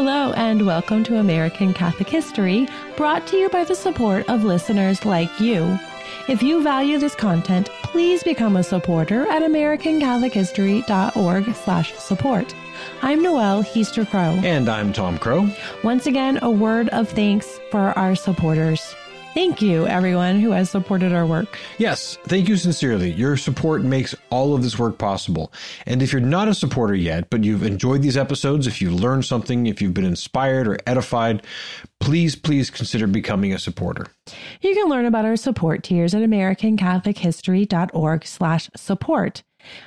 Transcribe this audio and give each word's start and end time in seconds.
Hello, 0.00 0.32
and 0.34 0.64
welcome 0.64 1.02
to 1.02 1.16
American 1.16 1.74
Catholic 1.74 2.08
History, 2.08 2.68
brought 2.96 3.26
to 3.26 3.36
you 3.36 3.48
by 3.48 3.64
the 3.64 3.74
support 3.74 4.30
of 4.30 4.44
listeners 4.44 5.04
like 5.04 5.40
you. 5.40 5.76
If 6.28 6.40
you 6.40 6.62
value 6.62 6.98
this 6.98 7.16
content, 7.16 7.68
please 7.82 8.22
become 8.22 8.56
a 8.56 8.62
supporter 8.62 9.26
at 9.26 9.42
americancatholichistory.org 9.42 11.54
slash 11.56 11.94
support. 11.94 12.54
I'm 13.02 13.24
Noelle 13.24 13.62
Heaster 13.62 14.04
Crowe. 14.04 14.38
And 14.44 14.68
I'm 14.68 14.92
Tom 14.92 15.18
Crowe. 15.18 15.50
Once 15.82 16.06
again, 16.06 16.38
a 16.42 16.50
word 16.50 16.88
of 16.90 17.08
thanks 17.08 17.58
for 17.72 17.90
our 17.98 18.14
supporters. 18.14 18.94
Thank 19.34 19.62
you, 19.62 19.86
everyone 19.86 20.40
who 20.40 20.50
has 20.50 20.70
supported 20.70 21.12
our 21.12 21.24
work. 21.24 21.58
Yes, 21.78 22.18
thank 22.24 22.48
you 22.48 22.56
sincerely. 22.56 23.12
Your 23.12 23.36
support 23.36 23.82
makes 23.82 24.14
all 24.30 24.54
of 24.54 24.62
this 24.62 24.78
work 24.78 24.98
possible. 24.98 25.52
And 25.86 26.02
if 26.02 26.12
you're 26.12 26.20
not 26.20 26.48
a 26.48 26.54
supporter 26.54 26.94
yet, 26.94 27.30
but 27.30 27.44
you've 27.44 27.62
enjoyed 27.62 28.02
these 28.02 28.16
episodes, 28.16 28.66
if 28.66 28.82
you've 28.82 28.94
learned 28.94 29.24
something, 29.24 29.66
if 29.66 29.80
you've 29.80 29.94
been 29.94 30.04
inspired 30.04 30.66
or 30.66 30.78
edified, 30.86 31.44
please, 32.00 32.34
please 32.34 32.70
consider 32.70 33.06
becoming 33.06 33.52
a 33.52 33.58
supporter. 33.58 34.06
You 34.60 34.74
can 34.74 34.88
learn 34.88 35.06
about 35.06 35.24
our 35.24 35.36
support 35.36 35.84
tiers 35.84 36.14
at 36.14 36.22
americancatholichistory.org 36.22 38.26
slash 38.26 38.70
support. 38.76 39.42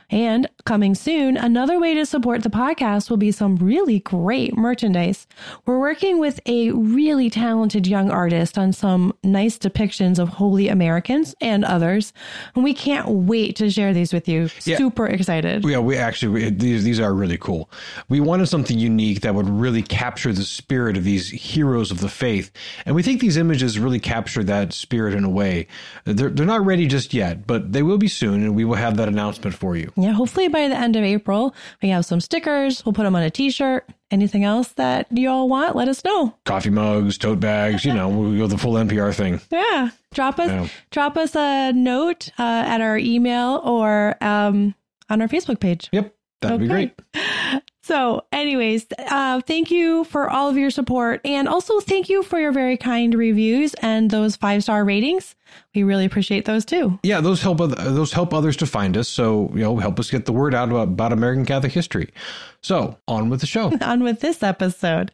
And 0.09 0.49
coming 0.65 0.93
soon, 0.93 1.37
another 1.37 1.79
way 1.79 1.93
to 1.93 2.05
support 2.05 2.43
the 2.43 2.49
podcast 2.49 3.09
will 3.09 3.17
be 3.17 3.31
some 3.31 3.55
really 3.55 3.99
great 3.99 4.55
merchandise. 4.57 5.27
We're 5.65 5.79
working 5.79 6.19
with 6.19 6.39
a 6.45 6.71
really 6.71 7.29
talented 7.29 7.87
young 7.87 8.11
artist 8.11 8.57
on 8.57 8.73
some 8.73 9.13
nice 9.23 9.57
depictions 9.57 10.19
of 10.19 10.29
holy 10.29 10.67
Americans 10.67 11.33
and 11.39 11.63
others. 11.63 12.13
And 12.55 12.63
we 12.63 12.73
can't 12.73 13.07
wait 13.07 13.55
to 13.57 13.69
share 13.69 13.93
these 13.93 14.11
with 14.11 14.27
you. 14.27 14.49
Yeah. 14.63 14.77
Super 14.77 15.07
excited. 15.07 15.63
Yeah, 15.63 15.79
we 15.79 15.97
actually, 15.97 16.29
we, 16.29 16.49
these, 16.49 16.83
these 16.83 16.99
are 16.99 17.13
really 17.13 17.37
cool. 17.37 17.69
We 18.09 18.19
wanted 18.19 18.47
something 18.47 18.77
unique 18.77 19.21
that 19.21 19.33
would 19.33 19.49
really 19.49 19.81
capture 19.81 20.33
the 20.33 20.43
spirit 20.43 20.97
of 20.97 21.03
these 21.03 21.29
heroes 21.29 21.91
of 21.91 22.01
the 22.01 22.09
faith. 22.09 22.51
And 22.85 22.95
we 22.95 23.03
think 23.03 23.21
these 23.21 23.37
images 23.37 23.79
really 23.79 23.99
capture 23.99 24.43
that 24.43 24.73
spirit 24.73 25.13
in 25.13 25.23
a 25.23 25.29
way. 25.29 25.67
They're, 26.03 26.29
they're 26.29 26.45
not 26.45 26.65
ready 26.65 26.87
just 26.87 27.13
yet, 27.13 27.47
but 27.47 27.71
they 27.71 27.83
will 27.83 27.97
be 27.97 28.07
soon. 28.07 28.43
And 28.43 28.55
we 28.55 28.65
will 28.65 28.75
have 28.75 28.97
that 28.97 29.07
announcement 29.07 29.55
for 29.55 29.70
you. 29.75 29.91
Yeah, 29.95 30.11
hopefully 30.11 30.47
by 30.47 30.67
the 30.67 30.77
end 30.77 30.95
of 30.95 31.03
April, 31.03 31.55
we 31.81 31.89
have 31.89 32.05
some 32.05 32.19
stickers. 32.19 32.85
We'll 32.85 32.93
put 32.93 33.03
them 33.03 33.15
on 33.15 33.23
a 33.23 33.29
t 33.29 33.49
shirt. 33.49 33.87
Anything 34.09 34.43
else 34.43 34.69
that 34.73 35.07
you 35.09 35.29
all 35.29 35.47
want, 35.47 35.75
let 35.75 35.87
us 35.87 36.03
know. 36.03 36.35
Coffee 36.45 36.69
mugs, 36.69 37.17
tote 37.17 37.39
bags, 37.39 37.85
you 37.85 37.93
know, 37.93 38.09
we'll 38.09 38.37
go 38.37 38.47
the 38.47 38.57
full 38.57 38.73
NPR 38.73 39.13
thing. 39.13 39.39
Yeah. 39.49 39.91
Drop 40.13 40.37
us 40.39 40.49
yeah. 40.49 40.67
drop 40.89 41.15
us 41.15 41.35
a 41.35 41.71
note 41.71 42.29
uh, 42.37 42.63
at 42.67 42.81
our 42.81 42.97
email 42.97 43.61
or 43.63 44.15
um, 44.21 44.75
on 45.09 45.21
our 45.21 45.29
Facebook 45.29 45.61
page. 45.61 45.87
Yep. 45.93 46.13
That'd 46.41 46.55
okay. 46.55 46.63
be 46.63 46.67
great. 46.67 47.63
So, 47.91 48.23
anyways, 48.31 48.85
uh, 48.97 49.41
thank 49.41 49.69
you 49.69 50.05
for 50.05 50.29
all 50.29 50.47
of 50.47 50.55
your 50.55 50.69
support. 50.69 51.19
And 51.25 51.49
also, 51.49 51.81
thank 51.81 52.07
you 52.07 52.23
for 52.23 52.39
your 52.39 52.53
very 52.53 52.77
kind 52.77 53.13
reviews 53.13 53.73
and 53.81 54.09
those 54.09 54.37
five 54.37 54.63
star 54.63 54.85
ratings. 54.85 55.35
We 55.75 55.83
really 55.83 56.05
appreciate 56.05 56.45
those 56.45 56.63
too. 56.63 56.97
Yeah, 57.03 57.19
those 57.19 57.41
help 57.41 57.57
those 57.57 58.13
help 58.13 58.33
others 58.33 58.55
to 58.57 58.65
find 58.65 58.95
us. 58.95 59.09
So, 59.09 59.51
you 59.53 59.59
know, 59.59 59.75
help 59.75 59.99
us 59.99 60.09
get 60.09 60.25
the 60.25 60.31
word 60.31 60.55
out 60.55 60.69
about, 60.69 60.87
about 60.87 61.11
American 61.11 61.45
Catholic 61.45 61.73
history. 61.73 62.13
So, 62.61 62.97
on 63.09 63.29
with 63.29 63.41
the 63.41 63.47
show. 63.47 63.73
on 63.81 64.03
with 64.03 64.21
this 64.21 64.41
episode. 64.41 65.11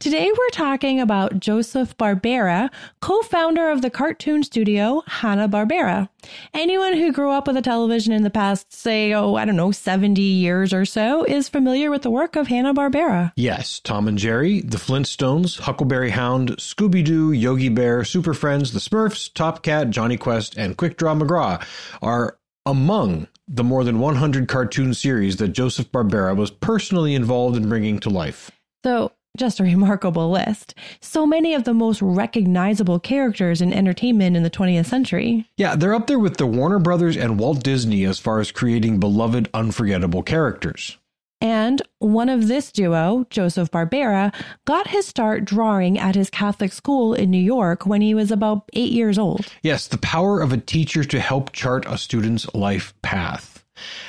Today, 0.00 0.28
we're 0.36 0.50
talking 0.50 1.00
about 1.00 1.38
Joseph 1.38 1.96
Barbera, 1.96 2.70
co 3.00 3.22
founder 3.22 3.70
of 3.70 3.82
the 3.82 3.90
cartoon 3.90 4.42
studio 4.42 5.04
Hanna-Barbera. 5.06 6.08
Anyone 6.54 6.94
who 6.94 7.12
grew 7.12 7.30
up 7.30 7.46
with 7.46 7.56
a 7.56 7.62
television 7.62 8.12
in 8.12 8.22
the 8.22 8.30
past, 8.30 8.72
say, 8.72 9.12
oh, 9.12 9.34
I 9.34 9.44
don't 9.44 9.56
know, 9.56 9.72
70 9.72 10.20
years 10.20 10.72
or 10.72 10.84
so, 10.84 11.24
is 11.24 11.48
familiar 11.48 11.90
with 11.90 12.02
the 12.02 12.10
work 12.10 12.36
of 12.36 12.48
Hanna-Barbera. 12.48 13.32
Yes, 13.36 13.80
Tom 13.80 14.08
and 14.08 14.18
Jerry, 14.18 14.60
the 14.60 14.78
Flintstones, 14.78 15.60
Huckleberry 15.60 16.10
Hound, 16.10 16.56
Scooby 16.56 17.04
Doo, 17.04 17.32
Yogi 17.32 17.68
Bear, 17.68 18.04
Super 18.04 18.34
Friends, 18.34 18.72
the 18.72 18.80
Smurfs, 18.80 19.32
Top 19.32 19.62
Cat, 19.62 19.90
Jonny 19.90 20.16
Quest, 20.16 20.56
and 20.56 20.76
Quick 20.76 20.96
Draw 20.96 21.14
McGraw 21.14 21.64
are 22.02 22.38
among 22.64 23.28
the 23.48 23.64
more 23.64 23.84
than 23.84 24.00
100 24.00 24.48
cartoon 24.48 24.92
series 24.92 25.36
that 25.36 25.48
Joseph 25.48 25.90
Barbera 25.92 26.36
was 26.36 26.50
personally 26.50 27.14
involved 27.14 27.56
in 27.56 27.68
bringing 27.68 28.00
to 28.00 28.10
life. 28.10 28.50
So, 28.84 29.12
just 29.36 29.60
a 29.60 29.64
remarkable 29.64 30.30
list. 30.30 30.74
So 31.00 31.26
many 31.26 31.54
of 31.54 31.64
the 31.64 31.74
most 31.74 32.02
recognizable 32.02 32.98
characters 32.98 33.60
in 33.60 33.72
entertainment 33.72 34.36
in 34.36 34.42
the 34.42 34.50
20th 34.50 34.86
century. 34.86 35.48
Yeah, 35.56 35.76
they're 35.76 35.94
up 35.94 36.06
there 36.06 36.18
with 36.18 36.36
the 36.36 36.46
Warner 36.46 36.78
Brothers 36.78 37.16
and 37.16 37.38
Walt 37.38 37.62
Disney 37.62 38.04
as 38.04 38.18
far 38.18 38.40
as 38.40 38.52
creating 38.52 39.00
beloved, 39.00 39.48
unforgettable 39.54 40.22
characters. 40.22 40.96
And 41.40 41.82
one 41.98 42.30
of 42.30 42.48
this 42.48 42.72
duo, 42.72 43.26
Joseph 43.28 43.70
Barbera, 43.70 44.34
got 44.64 44.88
his 44.88 45.06
start 45.06 45.44
drawing 45.44 45.98
at 45.98 46.14
his 46.14 46.30
Catholic 46.30 46.72
school 46.72 47.12
in 47.12 47.30
New 47.30 47.42
York 47.42 47.84
when 47.84 48.00
he 48.00 48.14
was 48.14 48.30
about 48.30 48.68
eight 48.72 48.92
years 48.92 49.18
old. 49.18 49.46
Yes, 49.62 49.86
the 49.86 49.98
power 49.98 50.40
of 50.40 50.52
a 50.52 50.56
teacher 50.56 51.04
to 51.04 51.20
help 51.20 51.52
chart 51.52 51.84
a 51.86 51.98
student's 51.98 52.52
life 52.54 52.94
path. 53.02 53.55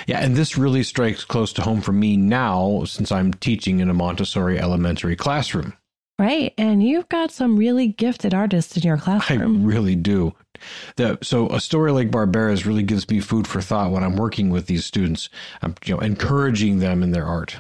Yeah, 0.08 0.20
and 0.20 0.36
this 0.36 0.58
really 0.58 0.84
strikes 0.84 1.26
close 1.26 1.54
to 1.54 1.62
home 1.62 1.82
for 1.82 1.92
me 1.92 2.18
now 2.18 2.84
since 2.86 3.12
I'm 3.12 3.34
teaching 3.34 3.80
in 3.80 3.90
a 3.90 3.94
Montessori 3.94 4.60
elementary 4.60 5.16
classroom. 5.16 5.74
Right. 6.20 6.54
And 6.58 6.82
you've 6.82 7.10
got 7.10 7.32
some 7.32 7.58
really 7.58 7.88
gifted 7.88 8.34
artists 8.34 8.76
in 8.76 8.84
your 8.84 8.98
classroom. 8.98 9.62
I 9.62 9.66
really 9.68 9.96
do. 9.96 10.34
The, 10.96 11.20
so 11.22 11.48
a 11.50 11.60
story 11.62 11.92
like 11.92 12.10
Barbera's 12.10 12.66
really 12.66 12.82
gives 12.82 13.08
me 13.08 13.20
food 13.20 13.46
for 13.46 13.62
thought 13.62 13.92
when 13.92 14.04
I'm 14.04 14.16
working 14.16 14.50
with 14.50 14.66
these 14.66 14.84
students. 14.86 15.30
I'm 15.62 15.76
you 15.86 15.94
know 15.94 16.02
encouraging 16.02 16.80
them 16.80 17.04
in 17.04 17.12
their 17.12 17.26
art. 17.26 17.58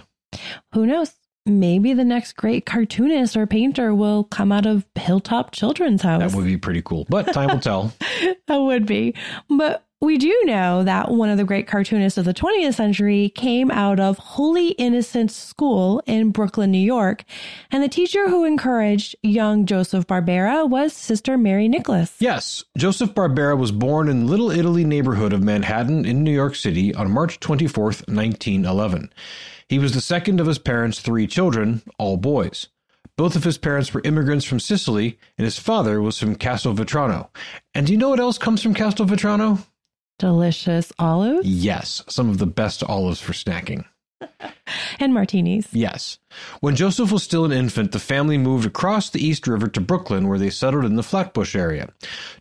Who 0.74 0.88
knows? 0.88 1.14
Maybe 1.46 1.94
the 1.94 2.04
next 2.04 2.34
great 2.34 2.66
cartoonist 2.66 3.38
or 3.38 3.48
painter 3.48 3.96
will 3.96 4.26
come 4.26 4.52
out 4.52 4.66
of 4.66 4.86
Hilltop 4.96 5.52
Children's 5.52 6.02
House. 6.02 6.20
That 6.20 6.36
would 6.36 6.46
be 6.46 6.58
pretty 6.58 6.82
cool, 6.82 7.06
but 7.10 7.32
time 7.32 7.50
will 7.50 7.60
tell. 7.60 7.94
that 8.48 8.58
would 8.58 8.86
be. 8.86 9.14
But 9.50 9.87
we 10.00 10.20
do 10.20 10.44
know 10.46 10.84
that 10.84 11.10
one 11.10 11.30
of 11.30 11.38
the 11.38 11.44
great 11.44 11.66
cartoonists 11.66 12.20
of 12.20 12.26
the 12.26 12.34
20th 12.34 12.76
century 12.76 13.30
came 13.30 13.72
out 13.72 14.00
of 14.00 14.20
Holy 14.20 14.70
Innocents 14.70 15.36
School 15.36 16.04
in 16.06 16.30
Brooklyn, 16.30 16.70
New 16.70 16.78
York, 16.78 17.24
and 17.72 17.82
the 17.82 17.90
teacher 17.90 18.30
who 18.30 18.46
encouraged 18.46 19.16
young 19.24 19.66
Joseph 19.66 20.06
Barbera 20.06 20.70
was 20.70 20.94
Sister 20.94 21.36
Mary 21.36 21.68
Nicholas. 21.68 22.16
Yes, 22.20 22.64
Joseph 22.78 23.16
Barbera 23.16 23.58
was 23.58 23.72
born 23.72 24.08
in 24.08 24.20
the 24.20 24.26
Little 24.28 24.52
Italy 24.52 24.86
neighborhood 24.86 25.34
of 25.34 25.42
Manhattan 25.42 26.06
in 26.06 26.24
New 26.24 26.32
York 26.32 26.54
City 26.54 26.94
on 26.94 27.10
March 27.10 27.40
24th, 27.40 28.08
1911. 28.08 29.12
He 29.68 29.80
was 29.80 29.94
the 29.94 30.02
second 30.02 30.40
of 30.40 30.46
his 30.46 30.60
parents' 30.60 31.00
three 31.00 31.26
children, 31.26 31.82
all 31.98 32.18
boys. 32.18 32.68
Both 33.18 33.36
of 33.36 33.44
his 33.44 33.58
parents 33.58 33.96
were 33.96 34.02
immigrants 34.04 34.46
from 34.46 34.60
Sicily, 34.60 35.18
and 35.40 35.46
his 35.46 35.58
father 35.58 36.04
was 36.04 36.20
from 36.20 36.36
Castelvetrano. 36.36 37.30
And 37.74 37.88
do 37.88 37.94
you 37.94 37.98
know 37.98 38.10
what 38.10 38.20
else 38.20 38.38
comes 38.38 38.62
from 38.62 38.76
Castelvetrano? 38.76 39.66
Delicious 40.18 40.92
olives? 41.00 41.48
Yes, 41.48 42.04
some 42.08 42.30
of 42.30 42.38
the 42.38 42.48
best 42.48 42.84
olives 42.84 43.22
for 43.22 43.34
snacking. 43.34 43.86
and 45.00 45.14
martinis. 45.14 45.68
Yes. 45.72 46.20
When 46.60 46.76
Joseph 46.76 47.12
was 47.12 47.24
still 47.24 47.46
an 47.46 47.52
infant, 47.52 47.92
the 47.92 48.00
family 48.00 48.38
moved 48.38 48.66
across 48.66 49.10
the 49.10 49.26
East 49.26 49.48
River 49.48 49.68
to 49.70 49.82
Brooklyn, 49.82 50.28
where 50.28 50.38
they 50.38 50.50
settled 50.50 50.86
in 50.86 50.96
the 50.96 51.04
Flatbush 51.04 51.56
area. 51.56 51.90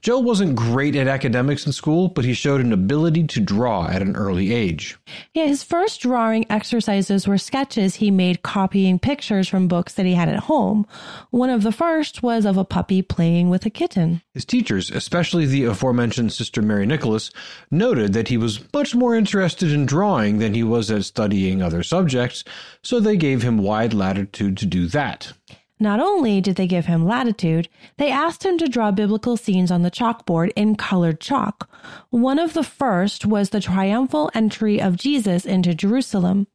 Joe 0.03 0.19
wasn't 0.19 0.57
great 0.57 0.97
at 0.97 1.07
academics 1.07 1.67
in 1.67 1.73
school, 1.73 2.09
but 2.09 2.25
he 2.25 2.35
showed 2.35 2.61
an 2.61 2.73
ability 2.73 3.27
to 3.29 3.41
draw 3.41 3.89
at 3.89 4.03
an 4.03 4.17
early 4.17 4.53
age. 4.53 4.97
Yeah, 5.35 5.47
his 5.47 5.63
first 5.63 6.01
drawing 6.01 6.51
exercises 6.51 7.27
were 7.27 7.39
sketches 7.39 7.97
he 7.97 8.11
made 8.11 8.43
copying 8.43 8.99
pictures 8.99 9.49
from 9.49 9.69
books 9.69 9.95
that 9.95 10.07
he 10.07 10.15
had 10.15 10.29
at 10.29 10.41
home. 10.41 10.87
One 11.31 11.51
of 11.51 11.63
the 11.63 11.73
first 11.73 12.23
was 12.23 12.45
of 12.45 12.57
a 12.57 12.65
puppy 12.65 13.03
playing 13.03 13.51
with 13.51 13.65
a 13.67 13.71
kitten. 13.71 14.23
His 14.35 14.45
teachers, 14.45 14.91
especially 14.91 15.47
the 15.47 15.65
aforementioned 15.65 16.33
Sister 16.33 16.61
Mary 16.61 16.87
Nicholas, 16.87 17.31
noted 17.71 18.13
that 18.13 18.29
he 18.29 18.37
was 18.37 18.61
much 18.75 18.95
more 18.95 19.15
interested 19.15 19.73
in 19.73 19.87
drawing 19.87 20.39
than 20.39 20.55
he 20.55 20.63
was 20.63 20.91
at 20.91 21.05
studying 21.05 21.63
other 21.67 21.83
subjects, 21.83 22.45
so 22.83 23.01
they 23.01 23.17
gave 23.17 23.43
him 23.43 23.59
wide 23.59 23.93
latitude 23.93 24.57
to 24.57 24.67
do 24.67 24.87
that. 24.87 25.33
Not 25.79 26.01
only 26.01 26.41
did 26.41 26.57
they 26.57 26.67
give 26.67 26.87
him 26.87 27.05
latitude, 27.05 27.69
they 27.99 28.11
asked 28.11 28.47
him 28.47 28.57
to 28.59 28.69
draw 28.69 28.91
biblical 28.91 29.37
scenes 29.37 29.71
on 29.71 29.83
the 29.83 29.91
chalkboard 29.91 30.51
in 30.57 30.75
colored 30.77 31.21
chalk. 31.21 31.69
One 32.09 32.39
of 32.39 32.55
the 32.55 32.63
first 32.63 33.27
was 33.27 33.51
the 33.51 33.61
triumphal 33.61 34.31
entry 34.33 34.81
of 34.81 34.97
Jesus 34.97 35.45
into 35.45 35.75
Jerusalem. 35.75 36.47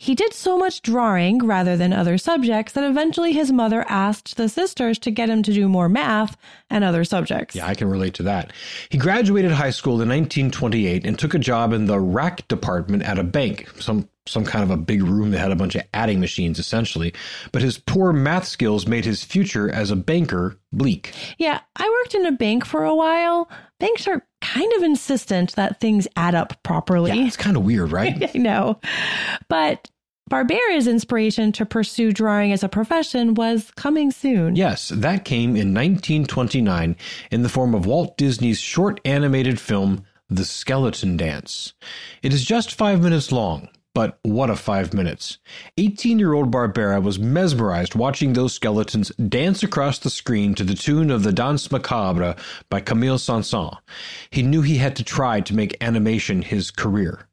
He 0.00 0.14
did 0.14 0.32
so 0.32 0.56
much 0.56 0.80
drawing 0.80 1.44
rather 1.44 1.76
than 1.76 1.92
other 1.92 2.18
subjects 2.18 2.72
that 2.74 2.84
eventually 2.84 3.32
his 3.32 3.50
mother 3.50 3.84
asked 3.88 4.36
the 4.36 4.48
sisters 4.48 4.96
to 5.00 5.10
get 5.10 5.28
him 5.28 5.42
to 5.42 5.52
do 5.52 5.68
more 5.68 5.88
math 5.88 6.36
and 6.70 6.84
other 6.84 7.02
subjects. 7.02 7.56
Yeah, 7.56 7.66
I 7.66 7.74
can 7.74 7.90
relate 7.90 8.14
to 8.14 8.22
that. 8.22 8.52
He 8.90 8.96
graduated 8.96 9.50
high 9.50 9.70
school 9.70 10.00
in 10.00 10.08
1928 10.08 11.04
and 11.04 11.18
took 11.18 11.34
a 11.34 11.38
job 11.38 11.72
in 11.72 11.86
the 11.86 11.98
rack 11.98 12.46
department 12.46 13.02
at 13.02 13.18
a 13.18 13.24
bank, 13.24 13.68
some 13.80 14.08
some 14.28 14.44
kind 14.44 14.62
of 14.62 14.70
a 14.70 14.76
big 14.76 15.02
room 15.02 15.30
that 15.30 15.38
had 15.38 15.50
a 15.50 15.56
bunch 15.56 15.74
of 15.74 15.82
adding 15.94 16.20
machines 16.20 16.58
essentially. 16.58 17.12
But 17.50 17.62
his 17.62 17.78
poor 17.78 18.12
math 18.12 18.46
skills 18.46 18.86
made 18.86 19.04
his 19.04 19.24
future 19.24 19.70
as 19.70 19.90
a 19.90 19.96
banker 19.96 20.60
bleak. 20.70 21.12
Yeah, 21.38 21.60
I 21.74 21.88
worked 22.02 22.14
in 22.14 22.26
a 22.26 22.32
bank 22.32 22.64
for 22.64 22.84
a 22.84 22.94
while. 22.94 23.50
Banks 23.80 24.06
are 24.06 24.24
kind 24.52 24.72
of 24.74 24.82
insistent 24.82 25.54
that 25.56 25.80
things 25.80 26.08
add 26.16 26.34
up 26.34 26.62
properly. 26.62 27.12
Yeah, 27.12 27.26
it's 27.26 27.36
kind 27.36 27.56
of 27.56 27.64
weird, 27.64 27.92
right? 27.92 28.30
I 28.34 28.38
know. 28.38 28.80
But 29.48 29.90
Barbera's 30.28 30.86
inspiration 30.86 31.52
to 31.52 31.66
pursue 31.66 32.12
drawing 32.12 32.52
as 32.52 32.62
a 32.62 32.68
profession 32.68 33.34
was 33.34 33.70
coming 33.76 34.10
soon. 34.10 34.56
Yes, 34.56 34.88
that 34.88 35.24
came 35.24 35.50
in 35.50 35.74
1929 35.74 36.96
in 37.30 37.42
the 37.42 37.48
form 37.48 37.74
of 37.74 37.86
Walt 37.86 38.16
Disney's 38.16 38.60
short 38.60 39.00
animated 39.04 39.58
film, 39.60 40.04
The 40.28 40.44
Skeleton 40.44 41.16
Dance. 41.16 41.72
It 42.22 42.32
is 42.32 42.44
just 42.44 42.74
five 42.74 43.02
minutes 43.02 43.32
long, 43.32 43.68
but 43.98 44.20
what 44.22 44.48
a 44.48 44.54
five 44.54 44.94
minutes. 44.94 45.38
18 45.76 46.20
year 46.20 46.32
old 46.32 46.52
Barbera 46.52 47.02
was 47.02 47.18
mesmerized 47.18 47.96
watching 47.96 48.32
those 48.32 48.52
skeletons 48.52 49.08
dance 49.16 49.64
across 49.64 49.98
the 49.98 50.08
screen 50.08 50.54
to 50.54 50.62
the 50.62 50.76
tune 50.76 51.10
of 51.10 51.24
the 51.24 51.32
Danse 51.32 51.68
Macabre 51.72 52.36
by 52.70 52.78
Camille 52.78 53.18
Saint-Saëns. 53.18 53.76
He 54.30 54.44
knew 54.44 54.62
he 54.62 54.76
had 54.76 54.94
to 54.94 55.02
try 55.02 55.40
to 55.40 55.52
make 55.52 55.76
animation 55.80 56.42
his 56.42 56.70
career. 56.70 57.26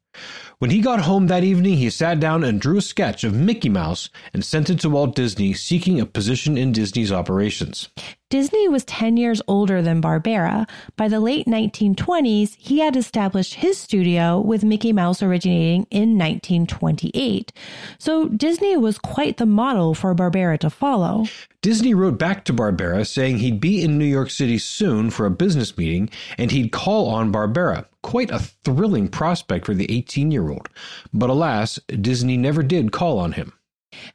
When 0.58 0.70
he 0.70 0.80
got 0.80 1.00
home 1.00 1.26
that 1.26 1.44
evening, 1.44 1.76
he 1.76 1.90
sat 1.90 2.18
down 2.18 2.42
and 2.42 2.58
drew 2.58 2.78
a 2.78 2.80
sketch 2.80 3.24
of 3.24 3.34
Mickey 3.34 3.68
Mouse 3.68 4.08
and 4.32 4.42
sent 4.42 4.70
it 4.70 4.80
to 4.80 4.88
Walt 4.88 5.14
Disney, 5.14 5.52
seeking 5.52 6.00
a 6.00 6.06
position 6.06 6.56
in 6.56 6.72
Disney's 6.72 7.12
operations. 7.12 7.90
Disney 8.30 8.66
was 8.66 8.82
10 8.86 9.18
years 9.18 9.42
older 9.48 9.82
than 9.82 10.00
Barbera. 10.00 10.66
By 10.96 11.08
the 11.08 11.20
late 11.20 11.46
1920s, 11.46 12.56
he 12.58 12.78
had 12.78 12.96
established 12.96 13.56
his 13.56 13.76
studio 13.76 14.40
with 14.40 14.64
Mickey 14.64 14.94
Mouse 14.94 15.22
originating 15.22 15.86
in 15.90 16.16
1928. 16.16 17.52
So 17.98 18.28
Disney 18.28 18.78
was 18.78 18.98
quite 18.98 19.36
the 19.36 19.44
model 19.44 19.94
for 19.94 20.14
Barbera 20.14 20.58
to 20.60 20.70
follow. 20.70 21.26
Disney 21.60 21.92
wrote 21.92 22.18
back 22.18 22.46
to 22.46 22.54
Barbera 22.54 23.06
saying 23.06 23.38
he'd 23.38 23.60
be 23.60 23.82
in 23.82 23.98
New 23.98 24.06
York 24.06 24.30
City 24.30 24.56
soon 24.56 25.10
for 25.10 25.26
a 25.26 25.30
business 25.30 25.76
meeting 25.76 26.08
and 26.38 26.50
he'd 26.50 26.72
call 26.72 27.08
on 27.08 27.30
Barbera. 27.30 27.84
Quite 28.06 28.30
a 28.30 28.38
thrilling 28.38 29.08
prospect 29.08 29.66
for 29.66 29.74
the 29.74 29.90
18 29.90 30.30
year 30.30 30.48
old. 30.48 30.68
But 31.12 31.28
alas, 31.28 31.80
Disney 31.88 32.36
never 32.36 32.62
did 32.62 32.92
call 32.92 33.18
on 33.18 33.32
him. 33.32 33.52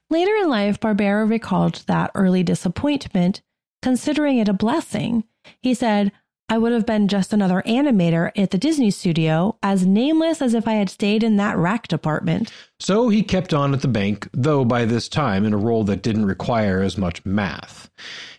Later 0.10 0.34
in 0.36 0.50
life, 0.50 0.80
Barbera 0.80 1.30
recalled 1.30 1.84
that 1.88 2.10
early 2.16 2.42
disappointment 2.42 3.42
considering 3.82 4.38
it 4.38 4.48
a 4.48 4.54
blessing. 4.54 5.26
He 5.62 5.74
said, 5.74 6.14
I 6.48 6.58
would 6.58 6.72
have 6.72 6.86
been 6.86 7.10
just 7.10 7.34
another 7.34 7.64
animator 7.66 8.32
at 8.38 8.52
the 8.52 8.58
Disney 8.58 8.92
studio, 8.92 9.58
as 9.62 9.86
nameless 9.86 10.42
as 10.42 10.54
if 10.54 10.68
I 10.68 10.74
had 10.74 10.90
stayed 10.90 11.22
in 11.24 11.36
that 11.38 11.58
rack 11.58 11.88
department. 11.88 12.52
So 12.82 13.10
he 13.10 13.22
kept 13.22 13.54
on 13.54 13.76
at 13.76 13.82
the 13.82 13.88
bank, 13.88 14.28
though 14.34 14.66
by 14.66 14.86
this 14.86 15.08
time 15.08 15.46
in 15.46 15.54
a 15.54 15.58
role 15.58 15.84
that 15.84 16.02
didn't 16.02 16.26
require 16.26 16.82
as 16.82 16.98
much 16.98 17.24
math. 17.24 17.92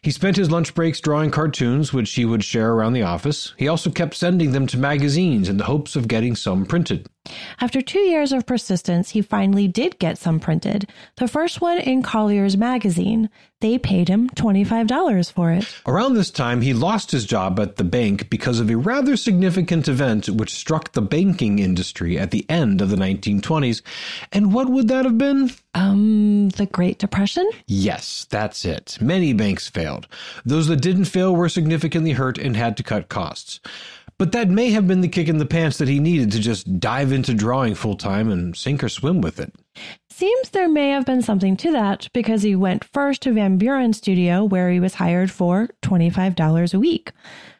He 0.02 0.10
spent 0.10 0.36
his 0.36 0.50
lunch 0.50 0.74
breaks 0.74 1.00
drawing 1.00 1.30
cartoons, 1.30 1.92
which 1.92 2.12
he 2.12 2.24
would 2.24 2.42
share 2.42 2.72
around 2.72 2.94
the 2.94 3.04
office. 3.04 3.54
He 3.56 3.68
also 3.68 3.88
kept 3.88 4.14
sending 4.14 4.50
them 4.50 4.66
to 4.66 4.76
magazines 4.76 5.48
in 5.48 5.58
the 5.58 5.64
hopes 5.64 5.94
of 5.94 6.08
getting 6.08 6.34
some 6.34 6.66
printed. 6.66 7.06
After 7.60 7.80
two 7.80 8.00
years 8.00 8.32
of 8.32 8.46
persistence, 8.46 9.10
he 9.10 9.22
finally 9.22 9.68
did 9.68 10.00
get 10.00 10.18
some 10.18 10.40
printed. 10.40 10.90
The 11.18 11.28
first 11.28 11.60
one 11.60 11.78
in 11.78 12.02
Collier's 12.02 12.56
magazine. 12.56 13.30
They 13.60 13.78
paid 13.78 14.08
him 14.08 14.28
$25 14.30 15.30
for 15.30 15.52
it. 15.52 15.72
Around 15.86 16.14
this 16.14 16.32
time, 16.32 16.62
he 16.62 16.74
lost 16.74 17.12
his 17.12 17.24
job 17.24 17.60
at 17.60 17.76
the 17.76 17.84
bank 17.84 18.28
because 18.28 18.58
of 18.58 18.68
a 18.68 18.76
rather 18.76 19.16
significant 19.16 19.86
event 19.86 20.28
which 20.28 20.52
struck 20.52 20.92
the 20.92 21.00
banking 21.00 21.60
industry 21.60 22.18
at 22.18 22.32
the 22.32 22.44
end 22.48 22.80
of 22.80 22.90
the 22.90 22.96
1920s. 22.96 23.82
And 24.32 24.52
what 24.54 24.68
would 24.70 24.88
that 24.88 25.04
have 25.04 25.18
been? 25.18 25.50
Um, 25.74 26.48
the 26.50 26.66
Great 26.66 26.98
Depression? 26.98 27.48
Yes, 27.66 28.26
that's 28.30 28.64
it. 28.64 28.96
Many 29.00 29.34
banks 29.34 29.68
failed. 29.68 30.08
Those 30.44 30.68
that 30.68 30.80
didn't 30.80 31.04
fail 31.04 31.36
were 31.36 31.50
significantly 31.50 32.12
hurt 32.12 32.38
and 32.38 32.56
had 32.56 32.76
to 32.78 32.82
cut 32.82 33.10
costs. 33.10 33.60
But 34.18 34.32
that 34.32 34.48
may 34.48 34.70
have 34.70 34.86
been 34.86 35.00
the 35.00 35.08
kick 35.08 35.28
in 35.28 35.38
the 35.38 35.46
pants 35.46 35.78
that 35.78 35.88
he 35.88 35.98
needed 35.98 36.30
to 36.32 36.38
just 36.38 36.78
dive 36.78 37.12
into 37.12 37.34
drawing 37.34 37.74
full 37.74 37.96
time 37.96 38.30
and 38.30 38.56
sink 38.56 38.82
or 38.84 38.88
swim 38.88 39.20
with 39.20 39.40
it. 39.40 39.52
Seems 40.10 40.50
there 40.50 40.68
may 40.68 40.90
have 40.90 41.04
been 41.04 41.22
something 41.22 41.56
to 41.58 41.72
that 41.72 42.08
because 42.12 42.42
he 42.42 42.54
went 42.54 42.84
first 42.84 43.22
to 43.22 43.32
Van 43.32 43.58
Beuren's 43.58 43.98
studio 43.98 44.44
where 44.44 44.70
he 44.70 44.80
was 44.80 44.94
hired 44.94 45.30
for 45.30 45.68
$25 45.82 46.74
a 46.74 46.78
week. 46.78 47.12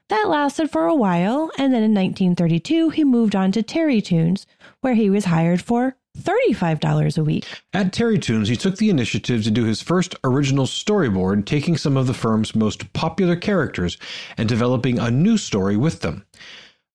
That 0.09 0.29
lasted 0.29 0.71
for 0.71 0.87
a 0.87 0.95
while, 0.95 1.51
and 1.59 1.73
then 1.73 1.83
in 1.83 1.95
1932 1.95 2.91
he 2.91 3.03
moved 3.03 3.35
on 3.35 3.51
to 3.53 3.63
Terrytoons, 3.63 4.45
where 4.83 4.95
he 4.95 5.09
was 5.09 5.25
hired 5.25 5.63
for 5.63 5.97
$35 6.19 7.19
a 7.19 7.25
week. 7.25 7.47
At 7.73 7.93
Terrytoons, 7.93 8.49
he 8.49 8.57
took 8.57 8.77
the 8.77 8.91
initiative 8.91 9.45
to 9.45 9.51
do 9.51 9.65
his 9.65 9.83
first 9.83 10.15
original 10.25 10.67
storyboard, 10.67 11.47
taking 11.47 11.77
some 11.77 11.97
of 11.97 12.07
the 12.07 12.15
firm's 12.15 12.55
most 12.55 12.93
popular 12.93 13.37
characters 13.37 13.97
and 14.37 14.49
developing 14.49 14.99
a 14.99 15.11
new 15.11 15.39
story 15.39 15.77
with 15.77 16.01
them. 16.01 16.25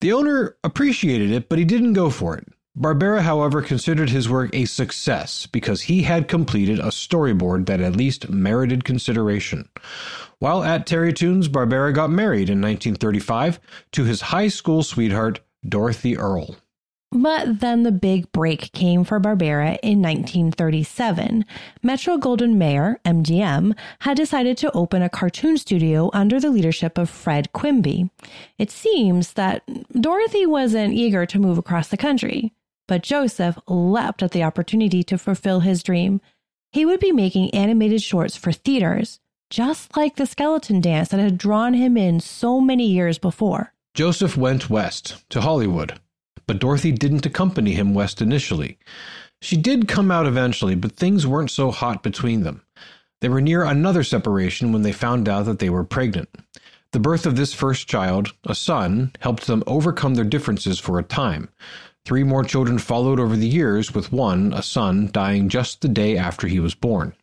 The 0.01 0.13
owner 0.13 0.57
appreciated 0.63 1.31
it, 1.31 1.49
but 1.49 1.57
he 1.59 1.65
didn't 1.65 1.93
go 1.93 2.09
for 2.09 2.37
it. 2.37 2.47
Barbera, 2.77 3.21
however, 3.21 3.63
considered 3.63 4.11
his 4.11 4.29
work 4.29 4.51
a 4.53 4.65
success 4.65 5.47
because 5.47 5.81
he 5.81 6.03
had 6.03 6.27
completed 6.27 6.77
a 6.77 6.89
storyboard 6.89 7.65
that 7.65 7.81
at 7.81 7.95
least 7.95 8.29
merited 8.29 8.83
consideration. 8.83 9.67
While 10.37 10.63
at 10.63 10.85
Terrytoons, 10.85 11.47
Barbera 11.47 11.91
got 11.91 12.11
married 12.11 12.51
in 12.51 12.61
1935 12.61 13.59
to 13.93 14.03
his 14.03 14.21
high 14.21 14.49
school 14.49 14.83
sweetheart, 14.83 15.39
Dorothy 15.67 16.15
Earle. 16.15 16.57
But 17.19 17.61
then 17.61 17.81
the 17.81 17.91
big 17.91 18.31
break 18.31 18.71
came 18.73 19.03
for 19.03 19.19
Barbera 19.19 19.79
in 19.81 20.03
1937. 20.03 21.45
Metro 21.81 22.17
Goldwyn 22.17 22.57
Mayer, 22.57 22.99
MGM, 23.05 23.75
had 24.01 24.17
decided 24.17 24.55
to 24.57 24.71
open 24.73 25.01
a 25.01 25.09
cartoon 25.09 25.57
studio 25.57 26.11
under 26.13 26.39
the 26.39 26.51
leadership 26.51 26.95
of 26.95 27.09
Fred 27.09 27.51
Quimby. 27.53 28.11
It 28.59 28.69
seems 28.69 29.33
that 29.33 29.63
Dorothy 29.99 30.45
wasn't 30.45 30.93
eager 30.93 31.25
to 31.25 31.39
move 31.39 31.57
across 31.57 31.87
the 31.87 31.97
country, 31.97 32.53
but 32.87 33.01
Joseph 33.01 33.57
leapt 33.67 34.21
at 34.21 34.29
the 34.29 34.43
opportunity 34.43 35.01
to 35.01 35.17
fulfill 35.17 35.61
his 35.61 35.81
dream. 35.81 36.21
He 36.71 36.85
would 36.85 36.99
be 36.99 37.11
making 37.11 37.49
animated 37.49 38.03
shorts 38.03 38.37
for 38.37 38.51
theaters, 38.51 39.19
just 39.49 39.97
like 39.97 40.17
the 40.17 40.27
skeleton 40.27 40.81
dance 40.81 41.09
that 41.09 41.19
had 41.19 41.39
drawn 41.39 41.73
him 41.73 41.97
in 41.97 42.19
so 42.19 42.61
many 42.61 42.85
years 42.85 43.17
before. 43.17 43.73
Joseph 43.95 44.37
went 44.37 44.69
west 44.69 45.27
to 45.31 45.41
Hollywood 45.41 45.99
but 46.47 46.59
Dorothy 46.59 46.91
didn't 46.91 47.25
accompany 47.25 47.73
him 47.73 47.94
west 47.94 48.21
initially. 48.21 48.79
She 49.41 49.57
did 49.57 49.88
come 49.88 50.09
out 50.09 50.25
eventually, 50.25 50.75
but 50.75 50.94
things 50.94 51.27
weren't 51.27 51.51
so 51.51 51.69
hot 51.71 52.01
between 52.01 52.41
them. 52.41 52.63
They 53.21 53.29
were 53.29 53.41
near 53.41 53.63
another 53.63 54.03
separation 54.03 54.71
when 54.71 54.81
they 54.81 54.91
found 54.91 55.27
out 55.27 55.45
that 55.45 55.59
they 55.59 55.69
were 55.69 55.83
pregnant. 55.83 56.29
The 56.94 56.99
birth 56.99 57.25
of 57.25 57.35
this 57.35 57.53
first 57.53 57.88
child, 57.88 58.33
a 58.45 58.55
son, 58.55 59.11
helped 59.19 59.45
them 59.45 59.63
overcome 59.67 60.15
their 60.15 60.23
differences 60.23 60.79
for 60.79 60.97
a 60.97 61.03
time. 61.03 61.49
Three 62.05 62.23
more 62.23 62.44
children 62.44 62.79
followed 62.79 63.19
over 63.19 63.35
the 63.35 63.47
years, 63.47 63.93
with 63.93 64.13
one, 64.13 64.53
a 64.53 64.63
son, 64.63 65.09
dying 65.11 65.50
just 65.50 65.81
the 65.81 65.89
day 65.89 66.17
after 66.17 66.48
he 66.48 66.60
was 66.60 66.74
born. 66.74 67.13